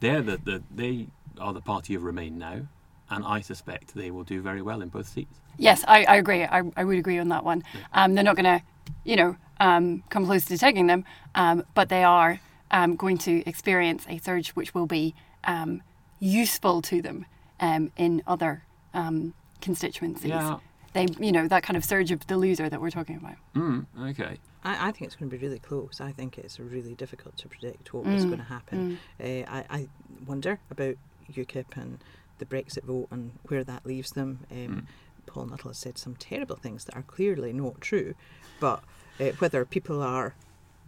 They're 0.00 0.20
the, 0.22 0.36
the 0.36 0.62
they 0.74 1.08
are 1.40 1.54
the 1.54 1.62
party 1.62 1.94
of 1.94 2.02
Remain 2.04 2.36
now, 2.38 2.62
and 3.08 3.24
I 3.24 3.40
suspect 3.40 3.94
they 3.94 4.10
will 4.10 4.24
do 4.24 4.42
very 4.42 4.60
well 4.60 4.82
in 4.82 4.88
both 4.90 5.08
seats. 5.08 5.40
Yes, 5.56 5.82
I, 5.88 6.04
I 6.04 6.16
agree. 6.16 6.44
I, 6.44 6.62
I 6.76 6.84
would 6.84 6.98
agree 6.98 7.18
on 7.18 7.28
that 7.28 7.42
one. 7.44 7.64
Um, 7.94 8.14
they're 8.14 8.24
not 8.24 8.36
going 8.36 8.44
to, 8.44 8.62
you 9.04 9.16
know, 9.16 9.36
um, 9.58 10.02
come 10.10 10.26
close 10.26 10.44
to 10.46 10.58
taking 10.58 10.86
them, 10.86 11.04
um, 11.34 11.64
but 11.74 11.88
they 11.88 12.04
are 12.04 12.40
um, 12.70 12.96
going 12.96 13.16
to 13.18 13.42
experience 13.48 14.04
a 14.10 14.18
surge 14.18 14.50
which 14.50 14.74
will 14.74 14.84
be 14.86 15.14
um, 15.44 15.80
useful 16.20 16.82
to 16.82 17.00
them 17.00 17.24
um, 17.60 17.90
in 17.96 18.22
other 18.26 18.64
um, 18.96 19.34
constituencies. 19.60 20.30
Yeah. 20.30 20.58
They, 20.92 21.06
you 21.20 21.30
know, 21.30 21.46
that 21.46 21.62
kind 21.62 21.76
of 21.76 21.84
surge 21.84 22.10
of 22.10 22.26
the 22.26 22.38
loser 22.38 22.68
that 22.70 22.80
we're 22.80 22.90
talking 22.90 23.16
about. 23.16 23.36
Mm, 23.54 23.84
okay. 24.10 24.38
I, 24.64 24.88
I 24.88 24.92
think 24.92 25.02
it's 25.02 25.14
going 25.14 25.30
to 25.30 25.36
be 25.36 25.42
really 25.42 25.58
close. 25.58 26.00
I 26.00 26.10
think 26.10 26.38
it's 26.38 26.58
really 26.58 26.94
difficult 26.94 27.36
to 27.38 27.48
predict 27.48 27.92
what 27.92 28.06
is 28.06 28.24
going 28.24 28.38
to 28.38 28.44
happen. 28.44 28.98
Uh, 29.22 29.24
I, 29.24 29.64
I 29.68 29.88
wonder 30.26 30.58
about 30.70 30.96
UKIP 31.30 31.76
and 31.76 31.98
the 32.38 32.46
Brexit 32.46 32.84
vote 32.84 33.08
and 33.10 33.32
where 33.48 33.62
that 33.64 33.84
leaves 33.84 34.12
them. 34.12 34.46
Um, 34.50 34.86
Paul 35.26 35.46
Nuttall 35.46 35.70
has 35.70 35.78
said 35.78 35.98
some 35.98 36.16
terrible 36.16 36.56
things 36.56 36.84
that 36.84 36.96
are 36.96 37.02
clearly 37.02 37.52
not 37.52 37.80
true, 37.80 38.14
but 38.58 38.82
uh, 39.20 39.32
whether 39.38 39.64
people 39.66 40.02
are 40.02 40.34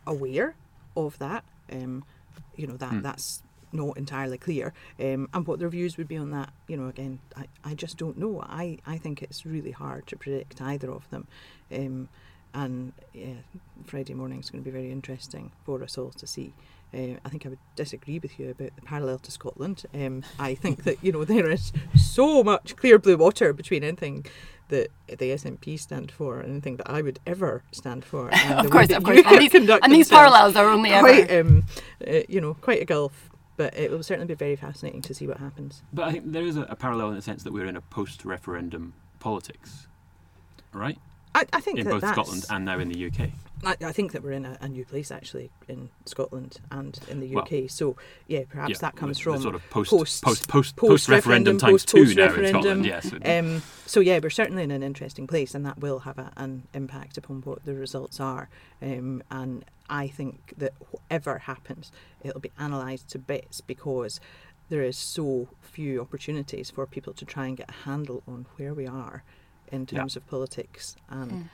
aware 0.07 0.55
of 0.97 1.19
that, 1.19 1.45
um, 1.71 2.05
you 2.57 2.67
know, 2.67 2.77
that 2.79 3.03
that's 3.03 3.43
not 3.73 3.97
entirely 3.97 4.39
clear. 4.39 4.73
Um, 4.99 5.29
and 5.33 5.47
what 5.47 5.59
their 5.59 5.69
views 5.69 5.97
would 5.97 6.09
be 6.09 6.17
on 6.17 6.31
that, 6.31 6.53
you 6.67 6.77
know, 6.77 6.89
again, 6.89 7.21
I, 7.37 7.47
I 7.65 7.75
just 7.75 7.97
don't 7.97 8.19
know. 8.19 8.41
I, 8.43 8.79
I 8.87 8.99
think 8.99 9.23
it's 9.23 9.45
really 9.47 9.73
hard 9.73 10.07
to 10.09 10.17
predict 10.17 10.61
either 10.61 10.91
of 10.91 11.09
them. 11.11 11.27
Um, 11.73 12.09
and 12.55 12.93
yeah, 13.13 13.35
Friday 13.85 14.15
morning 14.15 14.41
is 14.41 14.51
going 14.51 14.63
to 14.65 14.69
be 14.69 14.73
very 14.73 14.91
interesting 14.91 15.53
for 15.65 15.83
us 15.83 15.99
all 15.99 16.11
to 16.11 16.27
see. 16.27 16.55
Uh, 16.95 17.21
I 17.23 17.29
think 17.29 17.45
I 17.45 17.51
would 17.51 17.59
disagree 17.77 18.19
with 18.19 18.41
you 18.41 18.51
about 18.51 18.75
the 18.75 18.83
parallel 18.83 19.19
to 19.19 19.31
Scotland. 19.31 19.85
Um, 19.95 20.25
I 20.39 20.55
think 20.55 20.85
that 20.85 20.97
you 21.05 21.13
know 21.13 21.25
there 21.25 21.51
is 21.51 21.73
so 21.95 22.43
much 22.43 22.77
clear 22.77 22.99
blue 22.99 23.19
water 23.19 23.53
between 23.53 23.85
anything 23.85 24.25
that 24.69 24.89
the 25.09 25.17
SNP 25.17 25.79
stand 25.79 26.11
for, 26.11 26.41
and 26.41 26.51
anything 26.51 26.77
that 26.77 26.89
I 26.91 27.03
would 27.03 27.21
ever 27.27 27.63
stand 27.73 28.05
for. 28.05 28.31
And 28.33 28.67
of 28.67 28.71
course, 28.71 28.91
of 28.91 29.03
course. 29.03 29.21
And 29.25 29.41
these, 29.41 29.55
and 29.55 29.93
these 29.93 30.09
parallels 30.09 30.57
are 30.57 30.69
only 30.69 30.91
quite, 30.91 31.29
ever. 31.29 31.49
um, 31.49 31.65
uh, 32.07 32.21
you 32.29 32.41
know, 32.41 32.55
quite 32.55 32.81
a 32.81 32.87
gulf. 32.87 33.31
But 33.59 33.77
it 33.77 33.91
will 33.91 34.05
certainly 34.05 34.29
be 34.29 34.35
very 34.35 34.57
fascinating 34.57 35.03
to 35.03 35.13
see 35.13 35.27
what 35.27 35.39
happens. 35.39 35.83
But 35.93 36.07
I 36.09 36.13
think 36.13 36.33
there 36.33 36.45
is 36.45 36.57
a, 36.57 36.63
a 36.63 36.77
parallel 36.77 37.09
in 37.09 37.17
the 37.17 37.23
sense 37.23 37.43
that 37.43 37.53
we're 37.53 37.67
in 37.67 37.77
a 37.77 37.81
post-referendum 37.83 38.95
politics, 39.19 39.89
right? 40.73 40.97
I, 41.39 41.45
I 41.53 41.61
think 41.61 41.79
In 41.79 41.85
that 41.85 41.91
both 41.93 42.01
that's, 42.03 42.13
Scotland 42.15 42.45
and 42.51 42.65
now 42.65 42.79
in 42.81 42.89
the 42.89 43.07
UK. 43.07 43.31
I, 43.65 43.77
I 43.87 43.93
think 43.93 44.13
that 44.13 44.23
we're 44.23 44.33
in 44.33 44.45
a, 44.45 44.57
a 44.61 44.69
new 44.69 44.85
place 44.85 45.11
actually 45.13 45.51
in 45.69 45.89
Scotland 46.05 46.59
and 46.71 46.99
in 47.09 47.21
the 47.21 47.33
Well, 47.35 47.45
UK. 47.45 47.71
so 47.71 47.97
yeah, 48.27 48.43
perhaps 48.49 48.71
Yeah, 48.73 48.79
that 48.81 48.97
comes 48.97 49.19
from 49.19 49.41
sort 49.41 49.55
of 49.55 49.63
post 49.71 49.91
post- 49.91 50.23
post 50.25 50.49
post 50.49 50.77
post 50.77 51.09
referendum 51.09 51.57
referendum, 51.57 51.59
times 51.59 51.85
post- 51.85 51.89
two 51.89 52.15
now 52.15 52.35
in 52.35 52.49
Scotland. 52.49 52.85
Yes. 52.87 53.13
Um, 53.25 53.63
so 53.87 54.01
yeah, 54.01 54.19
we're 54.21 54.31
certainly 54.31 54.65
in 54.65 54.71
an 54.73 54.83
interesting 54.83 55.27
place, 55.29 55.55
and 55.55 55.65
that 55.65 55.79
will 55.79 56.01
have 56.01 56.19
a, 56.19 56.33
an 56.37 56.65
impact 56.75 57.17
upon 57.19 57.43
what 57.43 57.65
the 57.65 57.75
results 57.75 58.19
are. 58.21 58.49
Um, 58.83 59.23
and 59.31 59.65
I 59.89 60.09
think 60.09 60.55
that 60.59 60.73
whatever 60.91 61.39
happens, 61.39 61.93
it'll 62.23 62.41
be 62.41 62.53
analysed 62.59 63.09
to 63.11 63.19
bits 63.19 63.61
because 63.61 64.21
there 64.71 64.83
is 64.83 64.97
so 64.99 65.49
few 65.63 66.01
opportunities 66.01 66.71
for 66.71 66.85
people 66.87 67.13
to 67.15 67.25
try 67.25 67.47
and 67.47 67.57
get 67.57 67.71
a 67.71 67.85
handle 67.89 68.23
on 68.27 68.47
where 68.57 68.75
we 68.75 68.87
are 68.87 69.23
in 69.73 69.87
Yeah. 69.91 69.99
terms 69.99 70.17
of 70.17 70.27
politics 70.29 70.97
and. 71.09 71.49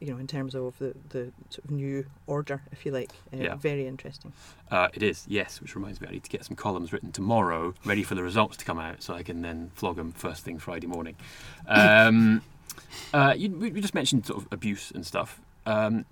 You 0.00 0.12
know, 0.12 0.18
in 0.18 0.28
terms 0.28 0.54
of 0.54 0.78
the, 0.78 0.94
the 1.08 1.32
sort 1.50 1.64
of 1.64 1.72
new 1.72 2.06
order, 2.28 2.62
if 2.70 2.86
you 2.86 2.92
like, 2.92 3.10
uh, 3.34 3.38
Yeah. 3.38 3.56
very 3.56 3.84
interesting. 3.84 4.32
Uh, 4.70 4.86
it 4.94 5.02
is, 5.02 5.24
yes, 5.26 5.60
which 5.60 5.74
reminds 5.74 6.00
me 6.00 6.06
I 6.06 6.12
need 6.12 6.22
to 6.22 6.30
get 6.30 6.44
some 6.44 6.54
columns 6.54 6.92
written 6.92 7.10
tomorrow, 7.10 7.74
ready 7.84 8.04
for 8.04 8.14
the 8.14 8.22
results 8.22 8.56
to 8.58 8.64
come 8.64 8.78
out, 8.78 9.02
so 9.02 9.12
I 9.14 9.24
can 9.24 9.42
then 9.42 9.72
flog 9.74 9.96
them 9.96 10.12
first 10.12 10.44
thing 10.44 10.60
Friday 10.60 10.86
morning. 10.86 11.16
Um, 11.66 12.42
uh, 13.12 13.34
you, 13.36 13.50
we 13.50 13.72
we 13.72 13.80
just 13.80 13.92
mentioned 13.92 14.24
sort 14.24 14.40
of 14.40 14.46
abuse 14.52 14.92
and 14.92 15.04
stuff. 15.04 15.40
Um, 15.66 16.04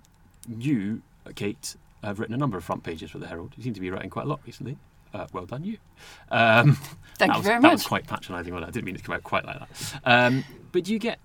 you, 0.49 1.01
uh, 1.25 1.31
Kate, 1.33 1.77
have 2.03 2.19
written 2.19 2.35
a 2.35 2.37
number 2.37 2.57
of 2.57 2.65
front 2.65 2.83
pages 2.83 3.09
for 3.11 3.19
the 3.19 3.27
Herald. 3.27 3.53
You 3.55 3.63
seem 3.63 3.73
to 3.73 3.79
be 3.79 3.89
writing 3.89 4.09
quite 4.09 4.25
a 4.25 4.29
lot 4.29 4.41
recently. 4.45 4.77
Uh, 5.13 5.27
well 5.31 5.45
done, 5.45 5.63
you. 5.63 5.77
Um, 6.29 6.77
Thank 7.17 7.31
you 7.31 7.37
was, 7.39 7.45
very 7.47 7.61
That 7.61 7.71
was 7.71 7.81
much. 7.83 7.87
quite 7.87 8.05
patronising. 8.07 8.53
Well, 8.53 8.65
I 8.65 8.69
didn't 8.69 8.83
mean 8.83 8.95
it 8.95 8.97
to 8.97 9.03
come 9.05 9.15
out 9.15 9.23
quite 9.23 9.45
like 9.45 9.59
that. 9.59 10.01
Um, 10.03 10.43
but 10.73 10.83
do 10.83 10.91
you 10.91 10.99
get 10.99 11.19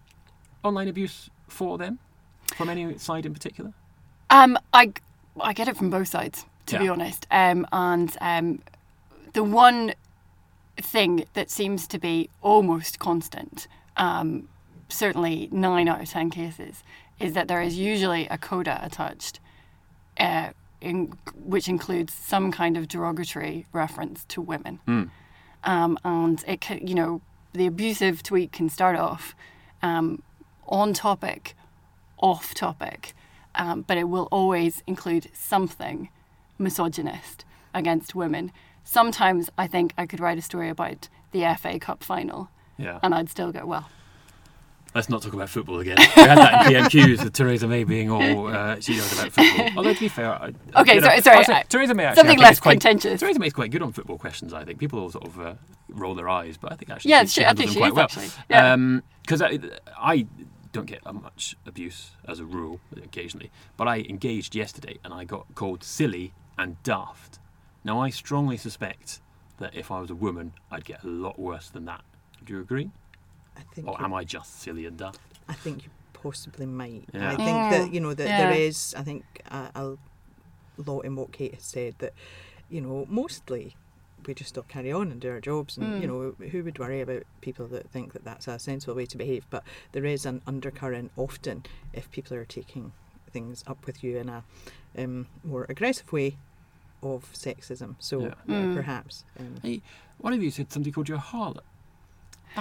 online 0.64 0.88
abuse 0.88 1.30
for 1.48 1.78
them, 1.78 1.98
from 2.56 2.68
any 2.68 2.98
side 2.98 3.26
in 3.26 3.32
particular? 3.32 3.72
Um, 4.30 4.58
I, 4.72 4.92
I 5.40 5.52
get 5.52 5.68
it 5.68 5.76
from 5.76 5.90
both 5.90 6.08
sides, 6.08 6.46
to 6.66 6.78
be 6.78 6.88
honest. 6.88 7.26
Um, 7.30 7.66
and 7.72 8.16
um, 8.20 8.62
the 9.32 9.44
one 9.44 9.94
thing 10.76 11.24
that 11.34 11.50
seems 11.50 11.86
to 11.88 11.98
be 11.98 12.30
almost 12.40 12.98
constant, 12.98 13.68
um, 13.96 14.48
certainly 14.88 15.48
nine 15.52 15.88
out 15.88 16.00
of 16.00 16.08
ten 16.08 16.30
cases, 16.30 16.82
is 17.20 17.34
that 17.34 17.46
there 17.48 17.60
is 17.60 17.76
usually 17.76 18.26
a 18.28 18.38
coda 18.38 18.80
attached, 18.82 19.38
uh, 20.18 20.50
in, 20.80 21.12
which 21.44 21.68
includes 21.68 22.12
some 22.14 22.50
kind 22.50 22.76
of 22.76 22.88
derogatory 22.88 23.66
reference 23.72 24.24
to 24.24 24.40
women. 24.40 24.80
Um, 25.64 25.98
and 26.04 26.42
it 26.46 26.60
can, 26.60 26.86
you 26.86 26.94
know, 26.94 27.20
the 27.52 27.66
abusive 27.66 28.22
tweet 28.22 28.50
can 28.50 28.68
start 28.68 28.98
off 28.98 29.36
um, 29.82 30.22
on 30.72 30.92
topic, 30.94 31.54
off 32.18 32.54
topic, 32.54 33.12
um, 33.54 33.82
but 33.82 33.96
it 33.98 34.04
will 34.08 34.26
always 34.32 34.82
include 34.86 35.28
something 35.34 36.08
misogynist 36.58 37.44
against 37.74 38.14
women. 38.14 38.50
Sometimes 38.84 39.50
I 39.58 39.66
think 39.66 39.92
I 39.96 40.06
could 40.06 40.18
write 40.20 40.38
a 40.38 40.42
story 40.42 40.68
about 40.68 41.08
the 41.32 41.44
FA 41.60 41.78
Cup 41.78 42.02
final 42.02 42.48
Yeah. 42.78 42.98
and 43.02 43.14
I'd 43.14 43.28
still 43.28 43.52
go, 43.52 43.64
well, 43.66 43.88
Let's 44.94 45.08
not 45.08 45.22
talk 45.22 45.32
about 45.32 45.48
football 45.48 45.80
again. 45.80 45.96
We 45.98 46.04
had 46.22 46.36
that 46.36 46.70
in 46.70 46.84
PMQs 46.84 47.24
with 47.24 47.32
Theresa 47.32 47.66
May 47.66 47.82
being 47.84 48.10
all 48.10 48.48
uh, 48.48 48.78
she 48.78 48.94
knows 48.94 49.10
about 49.18 49.32
football. 49.32 49.70
Although 49.78 49.94
to 49.94 50.00
be 50.00 50.08
fair, 50.08 50.30
I, 50.34 50.52
Okay, 50.82 50.96
you 50.96 51.00
know, 51.00 51.06
sorry- 51.06 51.20
sorry, 51.22 51.44
say 51.44 51.54
I- 51.54 51.62
Theresa 51.62 51.94
May 51.94 52.04
actually, 52.04 52.18
something 52.20 52.38
less 52.38 52.60
quite, 52.60 52.72
contentious. 52.74 53.20
Theresa 53.20 53.38
May 53.38 53.46
is 53.46 53.54
quite 53.54 53.70
good 53.70 53.80
on 53.80 53.92
football 53.92 54.18
questions. 54.18 54.52
I 54.52 54.64
think 54.66 54.78
people 54.78 54.98
all 54.98 55.08
sort 55.10 55.24
of 55.26 55.40
uh, 55.40 55.54
roll 55.88 56.14
their 56.14 56.28
eyes, 56.28 56.58
but 56.58 56.72
I 56.72 56.76
think 56.76 56.90
actually 56.90 57.12
Yeah, 57.12 57.22
she, 57.24 57.40
she- 57.40 57.44
I 57.46 57.54
think 57.54 57.68
them 57.70 57.72
she 57.72 57.78
quite 57.78 57.88
is, 57.88 57.94
well. 57.94 58.04
actually. 58.04 58.28
Yeah. 58.50 58.76
Because 59.22 59.40
I, 59.40 59.58
I 59.96 60.26
don't 60.72 60.86
get 60.86 61.04
much 61.12 61.54
abuse 61.66 62.12
as 62.26 62.40
a 62.40 62.44
rule 62.44 62.80
occasionally, 62.96 63.50
but 63.76 63.86
I 63.88 63.98
engaged 64.00 64.54
yesterday 64.54 64.98
and 65.04 65.12
I 65.12 65.24
got 65.24 65.46
called 65.54 65.84
silly 65.84 66.32
and 66.58 66.82
daft. 66.82 67.38
Now 67.84 68.00
I 68.00 68.10
strongly 68.10 68.56
suspect 68.56 69.20
that 69.58 69.74
if 69.74 69.90
I 69.90 70.00
was 70.00 70.10
a 70.10 70.14
woman, 70.14 70.52
I'd 70.70 70.84
get 70.84 71.04
a 71.04 71.06
lot 71.08 71.38
worse 71.38 71.68
than 71.68 71.84
that. 71.86 72.02
Do 72.44 72.54
you 72.54 72.60
agree? 72.60 72.90
I 73.56 73.60
think 73.74 73.86
Or 73.86 74.00
am 74.02 74.14
I 74.14 74.24
just 74.24 74.60
silly 74.60 74.86
and 74.86 74.96
daft? 74.96 75.20
I 75.48 75.54
think 75.54 75.84
you 75.84 75.90
possibly 76.14 76.66
might. 76.66 77.04
Yeah. 77.12 77.32
I 77.32 77.36
think 77.36 77.70
that 77.70 77.92
you 77.92 78.00
know 78.00 78.14
that 78.14 78.26
Yeah. 78.26 78.50
there 78.50 78.52
is. 78.60 78.94
I 78.96 79.02
think 79.02 79.24
a, 79.50 79.70
a 79.74 79.96
lot 80.78 81.00
in 81.00 81.16
what 81.16 81.32
Kate 81.32 81.54
has 81.54 81.64
said 81.64 81.96
that 81.98 82.14
you 82.70 82.80
know 82.80 83.04
mostly 83.08 83.76
we 84.26 84.34
just 84.34 84.50
still 84.50 84.62
carry 84.64 84.92
on 84.92 85.10
and 85.10 85.20
do 85.20 85.30
our 85.30 85.40
jobs, 85.40 85.76
and 85.76 86.00
you 86.00 86.06
know 86.06 86.34
who 86.50 86.64
would 86.64 86.78
worry 86.78 87.00
about 87.00 87.22
people 87.40 87.66
that 87.68 87.90
think 87.90 88.12
that 88.12 88.24
that's 88.24 88.48
a 88.48 88.58
sensible 88.58 88.94
way 88.94 89.06
to 89.06 89.18
behave? 89.18 89.46
But 89.50 89.64
there 89.92 90.04
is 90.04 90.26
an 90.26 90.42
undercurrent 90.46 91.10
often 91.16 91.64
if 91.92 92.10
people 92.10 92.36
are 92.36 92.44
taking 92.44 92.92
things 93.30 93.64
up 93.66 93.86
with 93.86 94.04
you 94.04 94.18
in 94.18 94.28
a 94.28 94.44
um, 94.98 95.26
more 95.42 95.66
aggressive 95.68 96.12
way 96.12 96.36
of 97.02 97.30
sexism. 97.32 97.96
So 97.98 98.20
Yeah. 98.20 98.34
yeah, 98.46 98.74
perhaps. 98.74 99.24
Um, 99.38 99.56
Hey, 99.62 99.82
one 100.18 100.32
of 100.32 100.42
you 100.42 100.50
said 100.50 100.72
something 100.72 100.92
called 100.92 101.08
you 101.08 101.16
a 101.16 101.18
harlot. 101.18 101.62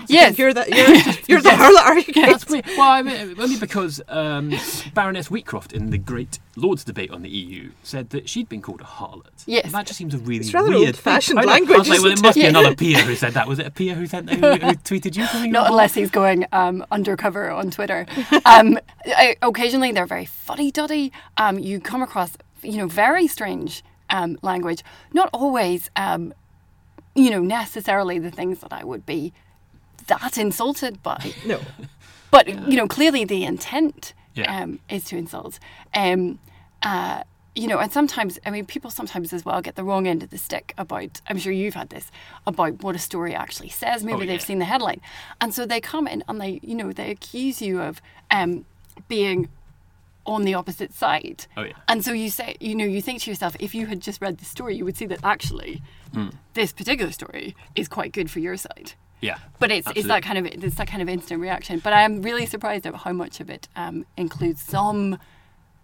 Yes, 0.08 0.38
You're 0.38 0.54
the 0.54 0.66
you're, 0.68 0.88
you're 1.28 1.42
the 1.42 1.50
harlot, 1.50 1.86
are 1.86 1.98
you? 1.98 2.04
Kate? 2.04 2.28
That's 2.28 2.48
weird. 2.48 2.66
Well, 2.78 2.82
I 2.90 3.02
mean, 3.02 3.40
only 3.40 3.58
because 3.58 4.02
um, 4.08 4.54
Baroness 4.94 5.30
Wheatcroft 5.30 5.74
in 5.74 5.90
the 5.90 5.98
Great 5.98 6.40
Lords 6.56 6.84
debate 6.84 7.12
on 7.12 7.22
the 7.22 7.30
EU 7.30 7.72
said 7.84 8.10
that 8.10 8.28
she'd 8.28 8.50
been 8.50 8.62
called 8.62 8.82
a 8.82 8.86
harlot. 8.86 9.44
Yes. 9.46 9.72
that 9.72 9.86
just 9.86 9.98
seems 9.98 10.14
a 10.14 10.18
really 10.20 10.42
It's 10.42 10.54
rather 10.54 10.74
old-fashioned 10.74 11.36
know. 11.36 11.42
I 11.42 11.46
was 11.46 11.70
language, 11.70 11.90
like, 11.90 12.02
well, 12.02 12.12
it 12.12 12.22
must 12.22 12.36
be 12.36 12.46
another 12.46 12.76
peer 12.82 13.02
who 13.02 13.16
said 13.16 13.34
that. 13.34 13.48
Was 13.48 13.60
it 13.60 13.68
a 13.68 13.72
peer 13.72 13.96
who 13.96 14.06
sent 14.08 14.30
who, 14.30 14.36
who 14.36 14.74
tweeted 14.74 15.16
you? 15.16 15.26
a 15.32 15.48
not 15.48 15.70
unless 15.70 15.94
he's 15.94 16.12
going 16.12 16.46
um, 16.52 16.86
undercover 16.92 17.50
on 17.50 17.72
Twitter. 17.72 18.06
Um, 18.46 18.80
I, 19.06 19.36
occasionally, 19.42 19.92
they're 19.92 20.06
very 20.06 20.26
fuddy-duddy. 20.26 21.12
Um, 21.38 21.60
you 21.60 21.80
come 21.80 22.02
across, 22.02 22.38
you 22.62 22.78
know, 22.78 22.88
very 22.88 23.28
strange 23.28 23.84
um, 24.10 24.38
language. 24.42 24.84
Not 25.14 25.30
always, 25.34 25.90
um, 25.96 26.34
you 27.16 27.30
know, 27.30 27.42
necessarily 27.42 28.20
the 28.20 28.32
things 28.32 28.60
that 28.60 28.74
I 28.74 28.84
would 28.84 29.06
be 29.06 29.34
that 30.20 30.38
insulted 30.38 31.02
by. 31.04 31.34
no. 31.46 31.60
But 32.32 32.48
you 32.48 32.78
know, 32.78 32.88
clearly 32.88 33.26
the 33.26 33.44
intent 33.44 34.14
Yeah. 34.36 34.62
um, 34.64 34.80
is 34.90 35.04
to 35.06 35.18
insult. 35.18 35.60
Um, 35.94 36.40
uh, 36.82 37.24
you 37.56 37.68
know, 37.68 37.78
and 37.80 37.92
sometimes, 37.92 38.40
I 38.46 38.52
mean, 38.52 38.66
people 38.66 38.90
sometimes 38.90 39.34
as 39.34 39.44
well 39.44 39.62
get 39.62 39.76
the 39.76 39.84
wrong 39.84 40.08
end 40.08 40.24
of 40.24 40.30
the 40.30 40.38
stick 40.38 40.74
about. 40.78 41.20
I'm 41.28 41.38
sure 41.38 41.52
you've 41.52 41.74
had 41.74 41.90
this 41.90 42.10
about 42.48 42.82
what 42.84 42.96
a 42.96 43.00
story 43.00 43.36
actually 43.36 43.68
says. 43.68 44.06
Maybe 44.06 44.16
Oh, 44.16 44.20
they've 44.20 44.40
yeah. 44.40 44.52
seen 44.52 44.60
the 44.60 44.66
headline, 44.74 45.02
and 45.42 45.54
so 45.54 45.66
they 45.66 45.82
come 45.82 46.08
in 46.08 46.24
and 46.30 46.40
they, 46.40 46.62
you 46.64 46.74
know, 46.76 46.94
they 46.94 47.12
accuse 47.12 47.62
you 47.62 47.82
of 47.82 48.02
um, 48.32 48.64
being 49.10 49.50
on 50.26 50.44
the 50.46 50.54
opposite 50.54 50.94
side. 50.94 51.46
Oh, 51.58 51.64
yeah. 51.64 51.74
And 51.90 52.06
so 52.06 52.14
you 52.14 52.30
say, 52.30 52.56
you 52.62 52.76
know, 52.76 52.86
you 52.86 53.02
think 53.02 53.22
to 53.24 53.30
yourself, 53.30 53.58
if 53.60 53.76
you 53.76 53.88
had 53.88 54.00
just 54.00 54.22
read 54.22 54.38
the 54.38 54.46
story, 54.46 54.78
you 54.78 54.86
would 54.86 54.96
see 54.96 55.08
that 55.08 55.20
actually 55.24 55.82
Hmm. 56.14 56.30
this 56.54 56.72
particular 56.72 57.12
story 57.12 57.56
is 57.76 57.88
quite 57.90 58.14
good 58.14 58.30
for 58.32 58.40
your 58.40 58.56
side. 58.56 58.94
Yeah, 59.22 59.38
But 59.60 59.72
it's 59.72 59.88
it's 59.96 60.08
that 60.08 60.24
kind 60.24 60.38
of 60.40 60.46
it's 60.48 60.76
that 60.76 60.88
kind 60.88 61.02
of 61.02 61.08
instant 61.08 61.40
reaction. 61.42 61.80
But 61.80 61.94
I 61.94 62.02
am 62.02 62.22
really 62.24 62.46
surprised 62.48 62.86
at 62.88 62.96
how 62.96 63.14
much 63.14 63.40
of 63.40 63.50
it 63.50 63.68
um, 63.76 64.06
includes 64.18 64.62
some, 64.62 65.20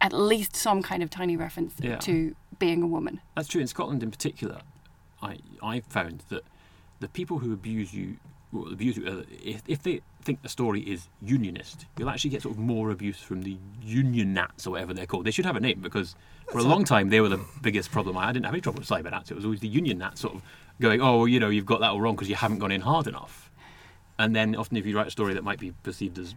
at 0.02 0.12
least 0.12 0.56
some 0.56 0.82
kind 0.82 1.04
of 1.04 1.10
tiny 1.10 1.38
reference 1.38 1.74
Yeah. 1.80 1.98
to 1.98 2.36
being 2.60 2.82
a 2.82 2.88
woman. 2.88 3.22
That's 3.36 3.48
true 3.48 3.62
in 3.62 3.68
Scotland 3.68 4.02
in 4.04 4.10
particular. 4.12 4.60
I 5.22 5.38
I 5.62 5.82
found 5.82 6.24
that 6.30 6.44
the 7.00 7.08
people 7.08 7.38
who 7.40 7.54
abuse 7.54 7.94
you, 7.94 8.18
well, 8.52 8.74
abuse 8.74 8.98
you, 8.98 9.06
uh, 9.08 9.22
if, 9.44 9.62
if 9.68 9.84
they 9.84 10.02
think 10.24 10.42
the 10.42 10.50
story 10.50 10.82
is 10.82 11.08
unionist, 11.22 11.86
you'll 11.98 12.10
actually 12.10 12.32
get 12.32 12.42
sort 12.42 12.56
of 12.56 12.60
more 12.60 12.90
abuse 12.90 13.20
from 13.20 13.44
the 13.44 13.58
union 13.84 14.34
nats 14.34 14.66
or 14.66 14.72
whatever 14.72 14.94
they're 14.96 15.06
called. 15.06 15.26
They 15.26 15.32
should 15.32 15.46
have 15.46 15.56
a 15.56 15.60
name 15.60 15.80
because 15.80 16.16
for 16.52 16.58
a 16.58 16.64
long 16.64 16.84
time 16.86 17.10
they 17.10 17.22
were 17.22 17.30
the 17.30 17.40
biggest 17.62 17.92
problem. 17.92 18.18
I 18.18 18.32
didn't 18.34 18.46
have 18.46 18.54
any 18.56 18.62
trouble 18.62 18.80
with 18.80 18.90
cyber 18.90 19.12
nats. 19.12 19.30
It 19.30 19.36
was 19.36 19.46
always 19.46 19.60
the 19.60 19.68
union 19.68 20.00
nats 20.00 20.22
sort 20.22 20.34
of 20.36 20.42
going, 20.82 21.02
oh, 21.02 21.26
you 21.26 21.40
know, 21.40 21.50
you've 21.50 21.66
got 21.66 21.80
that 21.82 21.92
all 21.92 22.02
wrong 22.02 22.16
because 22.16 22.30
you 22.30 22.36
haven't 22.36 22.60
gone 22.60 22.72
in 22.72 22.82
hard 22.82 23.08
enough. 23.08 23.50
And 24.20 24.36
then 24.36 24.56
often 24.56 24.78
if 24.78 24.86
you 24.86 24.96
write 24.96 25.08
a 25.08 25.12
story 25.12 25.34
that 25.34 25.44
might 25.44 25.60
be 25.60 25.72
perceived 25.84 26.18
as 26.20 26.36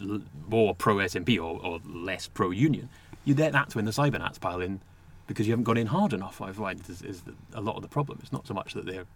l- 0.00 0.22
more 0.48 0.74
pro 0.74 0.96
SNP 0.96 1.36
or, 1.38 1.64
or 1.64 1.80
less 1.86 2.28
pro 2.28 2.50
union, 2.50 2.88
you 3.24 3.34
get 3.34 3.52
that's 3.52 3.74
when 3.74 3.84
the 3.84 3.90
cybernats 3.90 4.40
pile 4.40 4.60
in 4.60 4.80
because 5.26 5.46
you 5.46 5.52
haven't 5.52 5.64
gone 5.64 5.76
in 5.76 5.88
hard 5.88 6.12
enough. 6.12 6.40
I 6.40 6.52
find 6.52 6.80
is, 6.88 7.02
is 7.02 7.22
the, 7.22 7.34
a 7.54 7.60
lot 7.60 7.76
of 7.76 7.82
the 7.82 7.88
problem. 7.88 8.18
It's 8.22 8.32
not 8.32 8.46
so 8.46 8.54
much 8.54 8.74
that 8.74 8.86
they're 8.86 9.06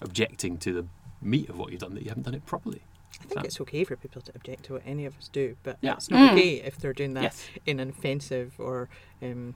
objecting 0.00 0.58
to 0.58 0.72
the 0.72 0.86
meat 1.22 1.48
of 1.48 1.58
what 1.58 1.70
you've 1.70 1.80
done 1.80 1.94
that 1.94 2.02
you 2.02 2.08
haven't 2.08 2.24
done 2.24 2.34
it 2.34 2.46
properly. 2.46 2.80
I 3.12 3.24
think 3.24 3.32
So- 3.34 3.40
it's 3.44 3.60
okay 3.62 3.84
for 3.84 3.96
people 3.96 4.22
to 4.22 4.32
object 4.34 4.64
to 4.66 4.74
what 4.74 4.82
any 4.86 5.04
of 5.06 5.16
us 5.18 5.28
do, 5.28 5.56
but 5.62 5.76
Yeah. 5.80 5.94
it's 5.94 6.08
not 6.10 6.32
okay 6.32 6.54
if 6.54 6.78
they're 6.78 6.92
doing 6.92 7.14
that 7.14 7.22
Yes. 7.24 7.46
in 7.66 7.78
an 7.80 7.90
offensive 7.90 8.54
or 8.58 8.88
um, 9.22 9.54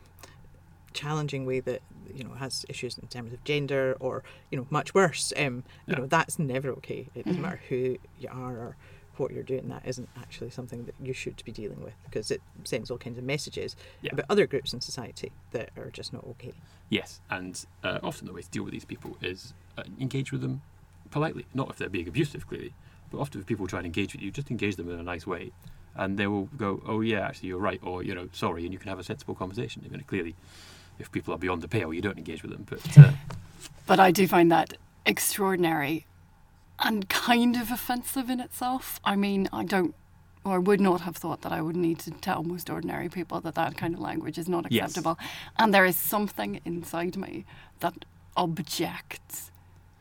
challenging 0.95 1.45
way 1.45 1.61
that 1.61 1.83
you 2.13 2.25
know 2.25 2.35
has 2.35 2.65
issues 2.69 2.97
in 2.99 3.09
terms 3.09 3.33
of 3.33 3.45
gender 3.45 3.97
or 4.01 4.23
you 4.51 4.57
know 4.59 4.67
much 4.71 4.95
worse. 4.95 5.33
Um, 5.37 5.65
you 5.87 5.93
Yeah. 5.93 5.99
know 5.99 6.07
that's 6.07 6.39
never 6.39 6.71
okay. 6.79 7.09
It 7.15 7.27
doesn't 7.27 7.43
matter 7.43 7.61
who 7.69 7.97
you 8.17 8.29
are 8.31 8.57
or 8.57 8.77
what 9.17 9.31
you're 9.31 9.45
doing, 9.45 9.69
that 9.69 9.87
isn't 9.87 10.09
actually 10.17 10.51
something 10.51 10.85
that 10.87 10.95
you 11.01 11.13
should 11.13 11.41
be 11.45 11.53
dealing 11.53 11.81
with 11.85 11.95
because 12.05 12.33
it 12.33 12.43
sends 12.65 12.91
all 12.91 12.99
kinds 12.99 13.17
of 13.19 13.23
messages 13.25 13.77
Yeah. 14.03 14.11
about 14.13 14.27
other 14.29 14.45
groups 14.47 14.73
in 14.73 14.81
society 14.81 15.31
that 15.53 15.71
are 15.77 15.91
just 15.91 16.13
not 16.13 16.25
okay. 16.25 16.53
Yes, 16.91 17.21
and 17.31 17.65
uh, 17.85 17.99
often 18.03 18.27
the 18.27 18.33
way 18.33 18.43
to 18.43 18.51
deal 18.51 18.65
with 18.65 18.73
these 18.73 18.85
people 18.85 19.17
is 19.23 19.55
uh, 19.79 19.85
engage 20.01 20.33
with 20.33 20.41
them 20.41 20.63
politely. 21.11 21.47
Not 21.55 21.71
if 21.71 21.77
they're 21.77 21.89
being 21.89 22.09
abusive, 22.09 22.47
clearly, 22.49 22.75
but 23.11 23.19
often 23.19 23.41
if 23.41 23.47
people 23.47 23.67
try 23.67 23.79
and 23.79 23.87
engage 23.87 24.15
with 24.15 24.23
you, 24.23 24.31
just 24.33 24.51
engage 24.51 24.77
them 24.77 24.91
in 24.91 24.99
a 24.99 25.03
nice 25.03 25.27
way, 25.27 25.53
and 25.95 26.19
they 26.19 26.27
will 26.27 26.49
go, 26.57 26.83
"Oh 26.87 27.01
yeah, 27.01 27.21
actually 27.21 27.51
you're 27.51 27.59
right," 27.59 27.81
or 27.83 28.03
you 28.03 28.15
know, 28.15 28.29
"Sorry," 28.33 28.65
and 28.65 28.73
you 28.73 28.79
can 28.79 28.89
have 28.89 28.99
a 28.99 29.05
sensible 29.05 29.35
conversation. 29.37 29.83
I 29.87 29.89
mean, 29.89 30.03
clearly, 30.07 30.35
if 30.99 31.11
people 31.13 31.35
are 31.35 31.39
beyond 31.39 31.63
the 31.63 31.69
pale, 31.69 31.93
you 31.93 32.01
don't 32.03 32.19
engage 32.19 32.43
with 32.43 32.53
them. 32.53 32.67
But 32.69 32.99
uh, 32.99 33.13
But 33.87 34.01
I 34.01 34.11
do 34.11 34.27
find 34.27 34.51
that 34.53 34.75
extraordinary 35.07 36.07
and 36.79 37.09
kind 37.09 37.57
of 37.57 37.71
offensive 37.71 38.29
in 38.31 38.41
itself. 38.41 39.01
I 39.05 39.17
mean, 39.17 39.49
I 39.53 39.65
don't, 39.65 39.95
or 40.45 40.55
I 40.57 40.59
would 40.59 40.81
not 40.81 41.03
have 41.03 41.17
thought 41.17 41.43
that 41.43 41.53
I 41.53 41.61
would 41.63 41.77
need 41.77 41.99
to 42.01 42.11
tell 42.11 42.43
most 42.43 42.69
ordinary 42.71 43.09
people 43.09 43.41
that 43.43 43.55
that 43.55 43.77
kind 43.77 43.95
of 43.95 44.01
language 44.01 44.39
is 44.39 44.49
not 44.49 44.71
Yes. 44.71 44.91
acceptable. 44.91 45.19
And 45.59 45.73
there 45.73 45.85
is 45.85 45.97
something 45.97 46.61
inside 46.65 47.17
me 47.17 47.45
that 47.81 48.05
objects 48.37 49.51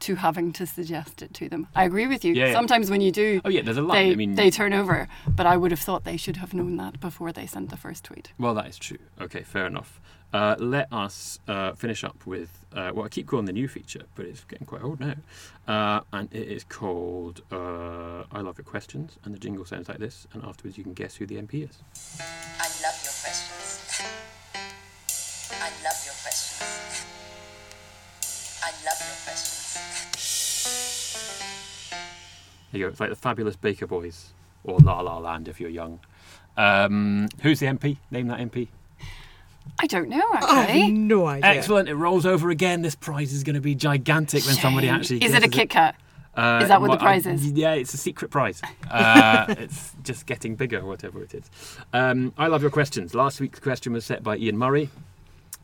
to 0.03 0.15
having 0.15 0.51
to 0.53 0.65
suggest 0.65 1.21
it 1.21 1.33
to 1.35 1.49
them. 1.49 1.67
I 1.75 1.85
agree 1.85 2.07
with 2.07 2.23
you. 2.25 2.33
Yeah, 2.33 2.47
yeah. 2.47 2.53
Sometimes 2.53 2.89
when 2.89 3.01
you 3.01 3.11
do, 3.11 3.41
oh 3.45 3.49
yeah, 3.49 3.61
there's 3.61 3.77
a 3.77 3.81
line. 3.81 4.07
they, 4.07 4.11
I 4.11 4.15
mean, 4.15 4.35
they 4.35 4.49
turn 4.51 4.73
over. 4.73 5.07
But 5.27 5.45
I 5.45 5.57
would 5.57 5.71
have 5.71 5.79
thought 5.79 6.03
they 6.03 6.17
should 6.17 6.37
have 6.37 6.53
known 6.53 6.77
that 6.77 6.99
before 6.99 7.31
they 7.31 7.45
sent 7.45 7.69
the 7.69 7.77
first 7.77 8.03
tweet. 8.03 8.31
Well, 8.37 8.53
that 8.55 8.67
is 8.67 8.77
true. 8.77 8.99
Okay, 9.19 9.41
fair 9.41 9.65
enough. 9.65 9.99
Uh, 10.33 10.55
let 10.57 10.91
us 10.91 11.39
uh, 11.47 11.73
finish 11.73 12.03
up 12.03 12.25
with, 12.25 12.65
uh, 12.75 12.91
well, 12.93 13.05
I 13.05 13.09
keep 13.09 13.27
calling 13.27 13.45
the 13.45 13.53
new 13.53 13.67
feature, 13.67 14.01
but 14.15 14.25
it's 14.25 14.43
getting 14.45 14.65
quite 14.65 14.81
old 14.83 14.99
now. 14.99 15.13
Uh, 15.67 16.01
and 16.11 16.27
it 16.33 16.47
is 16.47 16.63
called 16.63 17.41
uh, 17.51 18.23
I 18.31 18.41
Love 18.41 18.57
Your 18.57 18.65
Questions, 18.65 19.19
and 19.23 19.33
the 19.33 19.37
jingle 19.39 19.63
sounds 19.63 19.87
like 19.89 19.99
this, 19.99 20.25
and 20.33 20.43
afterwards 20.43 20.75
you 20.75 20.83
can 20.83 20.93
guess 20.93 21.15
who 21.15 21.27
the 21.27 21.35
MP 21.35 21.69
is. 21.69 21.77
I 22.59 22.65
love 22.81 22.99
your 23.03 23.13
questions. 23.21 24.01
I 25.61 25.69
love 25.85 25.99
your 26.03 26.15
questions. 26.23 27.05
I 28.63 28.71
love 28.85 28.99
your 29.05 29.17
questions. 29.23 29.92
There 32.73 32.79
you 32.79 32.87
go. 32.87 32.89
It's 32.91 32.99
like 32.99 33.11
the 33.11 33.15
Fabulous 33.15 33.55
Baker 33.55 33.85
Boys, 33.85 34.33
or 34.63 34.79
La 34.79 34.99
La 35.01 35.19
Land 35.19 35.47
if 35.47 35.61
you're 35.61 35.69
young. 35.69 35.99
Um, 36.57 37.29
who's 37.43 37.59
the 37.59 37.67
MP? 37.67 37.97
Name 38.09 38.27
that 38.29 38.39
MP. 38.39 38.67
I 39.79 39.85
don't 39.85 40.09
know, 40.09 40.23
I 40.33 40.39
have 40.39 40.69
actually. 40.69 40.91
no 40.91 41.27
idea. 41.27 41.51
Excellent. 41.51 41.87
It 41.87 41.93
rolls 41.93 42.25
over 42.25 42.49
again. 42.49 42.81
This 42.81 42.95
prize 42.95 43.31
is 43.31 43.43
going 43.43 43.53
to 43.53 43.61
be 43.61 43.75
gigantic 43.75 44.43
when 44.45 44.55
somebody 44.55 44.87
Shame. 44.87 44.95
actually. 44.95 45.23
Is 45.23 45.33
it 45.33 45.37
a 45.37 45.47
guesses 45.47 45.53
Kit 45.55 45.69
Kat? 45.69 45.95
Uh, 46.35 46.59
Is 46.63 46.69
that 46.69 46.81
what 46.81 46.89
the 46.89 46.97
prize 46.97 47.27
is? 47.27 47.51
Yeah, 47.51 47.73
it's 47.73 47.93
a 47.93 47.97
secret 47.97 48.31
prize. 48.31 48.59
Uh, 48.89 49.45
it's 49.59 49.93
just 50.01 50.25
getting 50.25 50.55
bigger, 50.55 50.83
whatever 50.83 51.21
it 51.21 51.35
is. 51.35 51.49
Um, 51.93 52.33
I 52.39 52.47
love 52.47 52.63
your 52.63 52.71
questions. 52.71 53.13
Last 53.13 53.39
week's 53.39 53.59
question 53.59 53.93
was 53.93 54.03
set 54.03 54.23
by 54.23 54.37
Ian 54.37 54.57
Murray. 54.57 54.89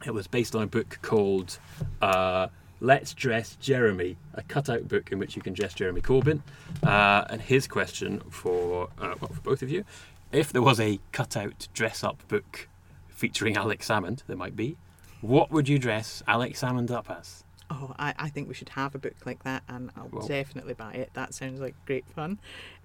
It 0.06 0.14
was 0.14 0.28
based 0.28 0.56
on 0.56 0.62
a 0.62 0.68
book 0.68 1.00
called 1.02 1.58
uh, 2.04 2.50
Let's 2.82 3.14
Dress 3.14 3.58
Jeremy, 3.60 4.18
a 4.34 4.42
cutout 4.44 4.88
book 4.88 5.12
in 5.12 5.20
which 5.20 5.36
you 5.36 5.42
can 5.42 5.54
dress 5.54 5.74
Jeremy 5.74 6.02
Corbyn. 6.02 6.42
Uh, 6.82 7.26
and 7.30 7.42
his 7.42 7.68
question 7.68 8.22
for, 8.30 8.90
uh, 9.00 9.16
well, 9.20 9.32
for 9.34 9.42
both 9.42 9.62
of 9.62 9.70
you 9.70 9.84
if 10.32 10.54
there 10.54 10.62
was 10.62 10.80
a 10.80 11.00
cutout 11.12 11.68
dress 11.74 12.04
up 12.04 12.26
book 12.28 12.68
featuring 13.10 13.58
Alex 13.58 13.88
Salmond, 13.88 14.24
there 14.28 14.38
might 14.38 14.56
be, 14.56 14.78
what 15.22 15.52
would 15.52 15.68
you 15.68 15.80
dress 15.80 16.24
Alex 16.28 16.62
Salmond 16.62 16.92
up 16.92 17.10
as? 17.10 17.44
Oh, 17.72 17.94
I, 18.00 18.14
I 18.18 18.30
think 18.30 18.48
we 18.48 18.54
should 18.54 18.70
have 18.70 18.96
a 18.96 19.00
book 19.00 19.16
like 19.26 19.44
that, 19.44 19.64
and 19.68 19.92
I'll 19.96 20.10
Well- 20.12 20.28
definitely 20.28 20.74
buy 20.74 20.94
it. 20.94 21.12
That 21.14 21.34
sounds 21.34 21.60
like 21.60 21.76
great 21.86 22.08
fun. 22.08 22.40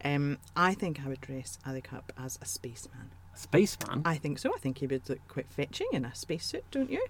Um, 0.05 0.39
I 0.57 0.75
think 0.75 1.01
I 1.05 1.09
would 1.09 1.21
dress 1.21 1.59
Alec 1.65 1.93
up 1.93 2.13
as 2.19 2.39
a 2.43 2.45
spaceman. 2.47 3.11
Spaceman? 3.35 4.03
I 4.05 4.17
think 4.17 4.39
so. 4.39 4.55
I 4.55 4.59
think 4.59 4.79
he 4.79 4.87
would 4.87 5.09
look 5.09 5.21
quite 5.29 5.51
fetching 5.51 5.89
in 5.93 6.05
a 6.05 6.15
spacesuit, 6.15 6.65
don't 6.71 6.91
you? 6.91 7.05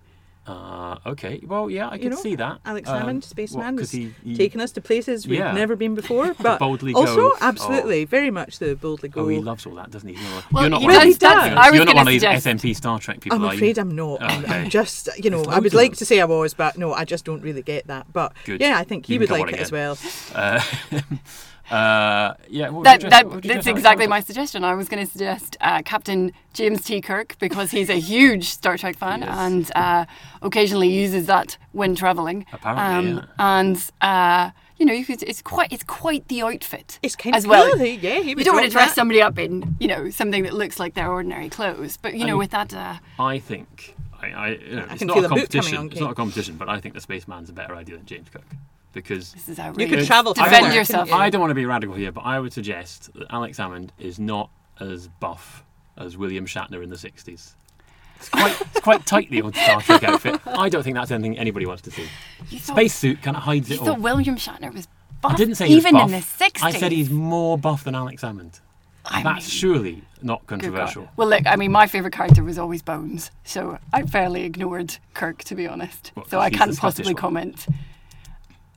Uh, 0.46 0.98
okay. 1.07 1.40
Well, 1.46 1.70
yeah, 1.70 1.88
I 1.88 1.94
You 1.94 2.00
can 2.00 2.11
know, 2.11 2.16
see 2.16 2.35
that. 2.37 2.59
Alex 2.66 2.87
Um, 2.88 3.00
Salmond, 3.02 3.14
what, 3.14 3.24
spaceman, 3.24 3.76
'cause 3.78 3.87
is 3.87 3.92
he, 3.92 4.14
he 4.24 4.37
taking 4.37 4.61
us 4.61 4.72
to 4.72 4.83
places 4.83 5.26
we've 5.26 5.38
Yeah. 5.38 5.52
never 5.52 5.74
been 5.74 5.94
before. 5.94 6.35
But 6.38 6.59
boldly 6.59 6.92
also, 6.92 7.30
go- 7.30 7.37
absolutely, 7.40 8.04
very 8.04 8.30
much 8.30 8.59
the 8.59 8.76
boldly 8.76 9.09
go. 9.09 9.22
Oh, 9.22 9.28
he 9.28 9.38
loves 9.38 9.64
all 9.64 9.74
that, 9.76 9.90
doesn't 9.90 10.07
he? 10.09 10.14
You're 10.20 10.30
not, 10.30 10.52
Well, 10.52 10.62
you're 10.64 10.70
not 10.70 10.80
he 10.83 10.87
one 10.87 10.94
of 10.96 11.00
does, 11.00 11.04
these, 11.07 11.14
he 11.14 11.18
does. 11.18 11.33
uh, 11.33 11.54
I 11.57 11.70
was 11.70 11.76
you're 11.76 11.85
not 11.87 11.92
gonna 11.94 11.96
one 12.04 12.07
of 12.09 12.12
these 12.12 12.22
SNP 12.44 12.76
Star 12.76 12.98
Trek 12.98 13.20
people. 13.20 13.38
I'm 13.38 13.44
are 13.46 13.52
you? 13.54 13.59
afraid 13.59 13.78
I'm 13.78 13.96
not. 13.96 14.22
I'm, 14.22 14.44
Okay. 14.44 14.54
I'm 14.54 14.68
just, 14.70 15.09
you 15.24 15.30
know, 15.30 15.44
I 15.44 15.61
would 15.61 15.72
like 15.72 15.92
them. 15.92 15.96
to 15.98 16.04
say 16.04 16.20
I 16.20 16.26
was, 16.26 16.52
but 16.52 16.76
no, 16.76 16.92
I 16.92 17.04
just 17.07 17.24
don't 17.24 17.40
really 17.42 17.62
get 17.62 17.87
that. 17.87 18.12
But 18.12 18.33
Good. 18.44 18.61
yeah, 18.61 18.76
I 18.78 18.85
think 18.85 19.07
he 19.07 19.14
You 19.14 19.20
would 19.20 19.30
like 19.30 19.42
on 19.44 19.48
it 19.48 19.61
as 19.61 19.72
well. 19.72 19.96
Uh, 20.35 20.61
uh, 21.70 22.35
yeah. 22.48 22.68
What 22.68 22.74
would 22.74 22.87
That, 22.87 23.03
you 23.03 23.11
that, 23.11 23.27
what 23.27 23.35
would 23.37 23.44
you 23.44 23.55
that's 23.55 23.66
exactly 23.66 24.07
my 24.07 24.20
suggestion. 24.20 24.64
I 24.64 24.74
was 24.74 24.88
going 24.88 25.05
to 25.05 25.11
suggest 25.11 25.57
uh, 25.61 25.83
Captain 25.83 26.33
James 26.53 26.83
T. 26.83 27.00
Kirk 27.00 27.37
because 27.38 27.70
he's 27.70 27.88
a 27.90 27.98
huge 27.98 28.48
Star 28.48 28.77
Trek 28.77 28.96
fan 28.96 29.22
He 29.22 29.29
and 29.29 29.70
uh, 29.74 30.05
occasionally 30.42 30.88
uses 30.88 31.27
that 31.27 31.57
when 31.72 31.94
travelling. 31.94 32.46
Apparently, 32.53 33.12
um, 33.20 33.27
and 33.38 33.90
uh, 34.00 34.50
you 34.77 34.85
know, 34.87 34.92
you 34.92 35.05
could, 35.05 35.22
it's 35.22 35.40
quite 35.40 35.72
it's 35.72 35.85
quite 35.85 36.29
the 36.29 36.42
outfit. 36.42 36.98
It's 37.03 37.16
kind 37.16 37.35
as 37.37 37.44
of 37.44 37.50
well. 37.50 37.70
cool. 37.72 37.85
He- 37.85 37.94
yeah, 37.94 38.20
he 38.20 38.31
You 38.31 38.37
don't 38.44 38.55
want 38.55 38.66
to 38.66 38.72
dress 38.72 38.90
that. 38.90 38.94
somebody 38.94 39.22
up 39.22 39.38
in 39.38 39.77
you 39.81 39.88
know 39.88 40.11
something 40.11 40.42
that 40.42 40.53
looks 40.53 40.79
like 40.79 40.94
their 40.94 41.11
ordinary 41.11 41.48
clothes, 41.48 41.96
but 41.96 42.12
you 42.14 42.20
know, 42.20 42.33
mean- 42.33 42.38
with 42.38 42.50
that. 42.50 42.74
Uh, 42.74 42.96
I 43.18 43.38
think. 43.38 43.94
I, 44.20 44.29
I, 44.29 44.48
you 44.50 44.77
know, 44.77 44.83
I 44.88 44.92
it's 44.92 44.98
can 45.00 45.07
not 45.09 45.14
feel 45.16 45.24
a 45.24 45.27
a 45.27 45.31
boot 45.31 45.50
coming 45.50 45.50
competition. 45.50 45.87
It's 45.92 46.00
not 46.00 46.11
a 46.12 46.14
competition, 46.14 46.57
but 46.57 46.68
I 46.70 46.81
think 46.81 46.94
the 46.94 47.00
spaceman's 47.03 47.50
a 47.50 47.53
better 47.53 47.74
idea 47.74 47.96
than 47.98 48.07
James 48.07 48.29
Cook 48.31 48.44
because 48.94 49.35
You 49.76 49.88
could 49.88 50.07
travel 50.07 50.33
to 50.35 50.40
Defend 50.40 50.64
together, 50.66 50.74
yourself. 50.76 51.12
I 51.12 51.28
don't 51.28 51.40
want 51.40 51.50
to 51.50 51.54
be 51.54 51.66
radical 51.66 51.94
here, 51.94 52.12
but 52.12 52.22
I 52.22 52.40
would 52.40 52.52
suggest 52.52 53.12
that 53.14 53.26
Alex 53.30 53.59
Salmond 53.59 53.90
is 53.98 54.18
not 54.18 54.50
as 54.80 55.09
buff 55.20 55.64
as 55.96 56.16
William 56.16 56.46
Shatner 56.46 56.83
in 56.83 56.88
the 56.88 56.96
60s. 56.96 57.54
It's 58.16 58.28
quite, 58.30 58.61
it's 58.61 58.80
quite 58.80 59.04
tightly 59.04 59.42
on 59.42 59.52
Star 59.52 59.80
Trek 59.83 60.04
outfit. 60.04 60.40
I 60.46 60.68
don't 60.68 60.83
think 60.83 60.94
that's 60.96 61.11
anything 61.11 61.38
anybody 61.38 61.66
wants 61.66 61.83
to 61.83 61.90
see. 61.90 62.07
You 62.48 62.59
thought, 62.59 62.76
Spacesuit 62.76 63.20
kind 63.22 63.37
of 63.37 63.42
hides 63.42 63.70
it 63.70 63.80
all. 63.80 63.87
thought 63.87 64.00
William 64.00 64.37
Shatner 64.37 64.72
was 64.72 64.88
buff, 65.20 65.33
I 65.33 65.37
didn't 65.37 65.57
say 65.57 65.68
he 65.68 65.74
was 65.74 65.85
even 65.87 66.00
in 66.00 66.11
the 66.11 66.22
sixties. 66.22 66.64
I 66.64 66.70
said 66.70 66.92
he's 66.92 67.11
more 67.11 67.59
buff 67.59 67.85
than 67.85 67.94
Alex 67.94 68.22
Salmond. 68.22 68.61
I 69.07 69.22
That's 69.22 69.44
mean- 69.44 69.50
surely 69.50 70.02
not 70.22 70.46
controversial. 70.46 71.09
Well, 71.16 71.28
look, 71.28 71.46
I 71.46 71.57
mean, 71.57 71.70
my 71.70 71.87
favourite 71.87 72.14
character 72.14 72.42
was 72.42 72.59
always 72.59 72.80
Bones, 72.80 73.30
so 73.44 73.78
I 73.92 74.04
fairly 74.04 74.44
ignored 74.44 74.96
Kirk, 75.12 75.44
to 75.44 75.54
be 75.54 75.66
honest. 75.66 76.12
What, 76.14 76.30
so 76.30 76.40
I 76.40 76.48
can't 76.48 76.74
possibly 76.78 77.12
one? 77.12 77.54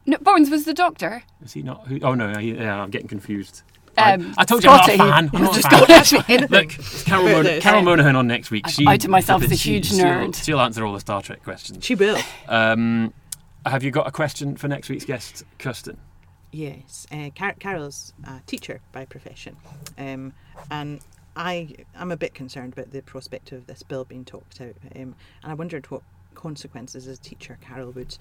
Comment. 0.08 0.22
No, 0.26 0.32
Bones 0.34 0.50
was 0.50 0.66
the 0.66 0.74
doctor. 0.74 1.24
Is 1.44 1.54
he 1.54 1.62
not? 1.64 1.88
Who, 1.88 2.00
oh 2.02 2.14
no, 2.16 2.38
he, 2.38 2.54
yeah, 2.56 2.82
I'm 2.82 2.90
getting 2.90 3.08
confused. 3.08 3.62
I- 3.98 4.14
Um, 4.14 4.34
I, 4.38 4.46
told 4.46 4.64
you 4.64 4.70
I'm 4.70 4.78
not 4.78 4.90
a 4.90 4.94
Scotty. 4.94 4.98
fan. 5.12 5.30
I'm 5.34 5.42
not 5.42 5.52
a 5.52 5.56
Just 5.60 5.70
fan. 5.72 5.80
don't 5.80 5.90
ask 5.90 6.12
me 6.14 6.20
anything. 6.30 6.50
Look, 6.52 6.78
it's 6.80 7.04
Carol, 7.04 7.28
about 7.28 7.46
Mon- 7.46 7.62
Carol 7.62 7.82
Monaghan 7.82 8.16
on 8.16 8.28
next 8.28 8.52
week. 8.52 8.64
I've 8.68 8.74
She, 8.74 8.86
outed 8.86 9.10
myself 9.10 9.44
as 9.44 9.52
a 9.52 9.56
she- 9.58 9.74
huge 9.74 9.88
she'll- 9.88 10.06
nerd. 10.06 10.44
She'll 10.44 10.60
answer 10.62 10.86
all 10.86 10.94
the 10.94 11.00
Star 11.00 11.22
Trek 11.24 11.44
questions. 11.44 11.84
She 11.84 11.96
will. 11.96 12.18
Um, 12.48 13.12
have 13.66 13.84
you 13.84 13.90
got 13.92 14.08
a 14.08 14.12
question 14.12 14.56
for 14.56 14.68
next 14.68 14.88
week's 14.90 15.04
guest, 15.06 15.44
Kirsten? 15.58 15.98
Yes, 16.52 17.06
uh, 17.12 17.30
Car- 17.36 17.56
Carol's 17.60 18.14
a 18.24 18.40
teacher 18.46 18.80
by 18.94 19.04
profession, 19.06 19.58
um, 19.98 20.32
and 20.72 21.02
I 21.36 21.70
am 21.96 22.12
a 22.12 22.18
bit 22.18 22.34
concerned 22.36 22.74
about 22.74 22.92
the 22.92 23.02
prospect 23.02 23.52
of 23.52 23.68
this 23.68 23.84
bill 23.84 24.06
being 24.06 24.24
talked 24.26 24.62
out, 24.62 24.76
um, 24.96 25.14
and 25.44 25.52
I 25.52 25.54
wondered 25.56 25.90
what 25.92 26.04
consequences 26.36 27.08
as 27.08 27.18
a 27.18 27.22
teacher 27.22 27.58
Carol 27.62 27.92
would 27.92 28.16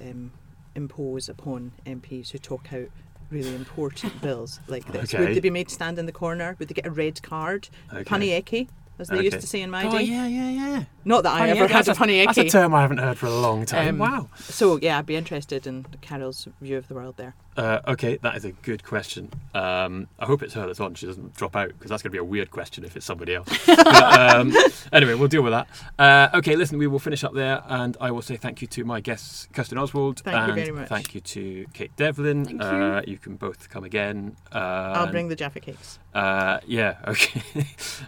um, 0.00 0.30
impose 0.74 1.28
upon 1.28 1.72
MPs 1.86 2.30
who 2.30 2.38
talk 2.38 2.72
out 2.72 2.88
really 3.30 3.54
important 3.54 4.20
bills 4.22 4.60
like 4.68 4.90
this. 4.92 5.14
Okay. 5.14 5.24
Would 5.24 5.34
they 5.36 5.40
be 5.40 5.50
made 5.50 5.68
to 5.68 5.74
stand 5.74 5.98
in 5.98 6.06
the 6.06 6.12
corner? 6.12 6.56
Would 6.58 6.68
they 6.68 6.74
get 6.74 6.86
a 6.86 6.90
red 6.90 7.22
card? 7.22 7.68
Okay. 7.92 8.04
Punny 8.04 8.42
eki, 8.42 8.68
as 8.98 9.08
they 9.08 9.16
Okay. 9.16 9.24
used 9.24 9.40
to 9.40 9.46
say 9.46 9.62
in 9.62 9.70
my 9.70 9.86
oh, 9.86 9.90
day. 9.90 10.02
yeah, 10.02 10.26
yeah, 10.26 10.50
yeah. 10.50 10.84
Not 11.04 11.24
that 11.24 11.32
I 11.34 11.48
ever 11.50 11.66
had 11.66 11.88
a 11.88 11.92
punny 11.92 12.20
egg. 12.20 12.28
That's 12.28 12.38
a 12.38 12.48
term 12.48 12.74
I 12.74 12.82
haven't 12.82 12.98
heard 12.98 13.18
for 13.18 13.26
a 13.26 13.34
long 13.34 13.66
time. 13.66 13.88
Um, 13.88 13.98
wow. 13.98 14.28
So 14.36 14.76
yeah, 14.76 14.98
I'd 14.98 15.06
be 15.06 15.16
interested 15.16 15.66
in 15.66 15.86
Carol's 16.00 16.48
view 16.60 16.76
of 16.76 16.88
the 16.88 16.94
world 16.94 17.16
there. 17.16 17.34
Uh, 17.54 17.80
okay, 17.86 18.16
that 18.22 18.34
is 18.34 18.46
a 18.46 18.52
good 18.52 18.82
question. 18.82 19.30
Um, 19.54 20.08
I 20.18 20.24
hope 20.24 20.42
it's 20.42 20.54
her 20.54 20.66
that's 20.66 20.80
on. 20.80 20.94
She 20.94 21.04
doesn't 21.04 21.34
drop 21.36 21.54
out 21.54 21.68
because 21.68 21.90
that's 21.90 22.02
going 22.02 22.10
to 22.10 22.14
be 22.14 22.18
a 22.18 22.24
weird 22.24 22.50
question 22.50 22.82
if 22.82 22.96
it's 22.96 23.04
somebody 23.04 23.34
else. 23.34 23.48
but, 23.66 23.86
um, 23.86 24.54
anyway, 24.90 25.14
we'll 25.14 25.28
deal 25.28 25.42
with 25.42 25.52
that. 25.52 25.68
Uh, 25.98 26.38
okay, 26.38 26.56
listen, 26.56 26.78
we 26.78 26.86
will 26.86 26.98
finish 26.98 27.22
up 27.24 27.34
there, 27.34 27.62
and 27.68 27.94
I 28.00 28.10
will 28.10 28.22
say 28.22 28.36
thank 28.36 28.62
you 28.62 28.68
to 28.68 28.84
my 28.84 29.00
guests, 29.00 29.48
Kirsten 29.52 29.76
Oswald, 29.76 30.20
Thank 30.20 30.34
you 30.34 30.42
and 30.42 30.54
very 30.54 30.70
much. 30.70 30.88
thank 30.88 31.14
you 31.14 31.20
to 31.20 31.66
Kate 31.74 31.94
Devlin. 31.96 32.46
Thank 32.46 32.62
you. 32.62 32.66
Uh, 32.66 33.02
you 33.06 33.18
can 33.18 33.36
both 33.36 33.68
come 33.68 33.84
again. 33.84 34.34
Uh, 34.50 34.94
I'll 34.96 35.10
bring 35.10 35.28
the 35.28 35.36
Jaffa 35.36 35.60
cakes. 35.60 35.98
Uh, 36.14 36.60
yeah, 36.66 36.96
okay. 37.06 37.42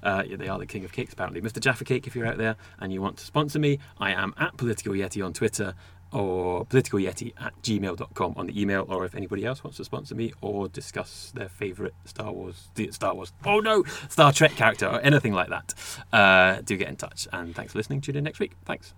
uh, 0.02 0.22
yeah, 0.26 0.36
they 0.36 0.48
are 0.48 0.58
the 0.58 0.66
king 0.66 0.86
of 0.86 0.92
cakes, 0.92 1.12
apparently. 1.12 1.42
Mr. 1.42 1.60
Jaffa 1.60 1.84
Cake, 1.84 2.06
if 2.06 2.16
you're 2.16 2.26
out 2.26 2.38
there 2.38 2.56
and 2.84 2.92
you 2.92 3.02
want 3.02 3.16
to 3.16 3.24
sponsor 3.24 3.58
me, 3.58 3.78
I 3.98 4.12
am 4.12 4.34
at 4.38 4.56
Political 4.56 4.92
Yeti 4.92 5.24
on 5.24 5.32
Twitter 5.32 5.74
or 6.12 6.64
politicalyeti 6.66 7.32
at 7.40 7.60
gmail.com 7.62 8.34
on 8.36 8.46
the 8.46 8.60
email, 8.60 8.86
or 8.88 9.04
if 9.04 9.14
anybody 9.14 9.44
else 9.44 9.64
wants 9.64 9.78
to 9.78 9.84
sponsor 9.84 10.14
me 10.14 10.32
or 10.40 10.68
discuss 10.68 11.32
their 11.34 11.48
favourite 11.48 11.92
Star 12.04 12.30
Wars, 12.30 12.68
Star 12.90 13.14
Wars, 13.14 13.32
oh 13.44 13.58
no, 13.58 13.82
Star 14.08 14.32
Trek 14.32 14.52
character 14.52 14.86
or 14.86 15.00
anything 15.00 15.32
like 15.32 15.48
that, 15.48 15.74
uh, 16.12 16.60
do 16.62 16.76
get 16.76 16.88
in 16.88 16.96
touch. 16.96 17.26
And 17.32 17.54
thanks 17.54 17.72
for 17.72 17.78
listening. 17.78 18.00
Tune 18.00 18.16
in 18.16 18.24
next 18.24 18.38
week. 18.38 18.52
Thanks. 18.64 18.94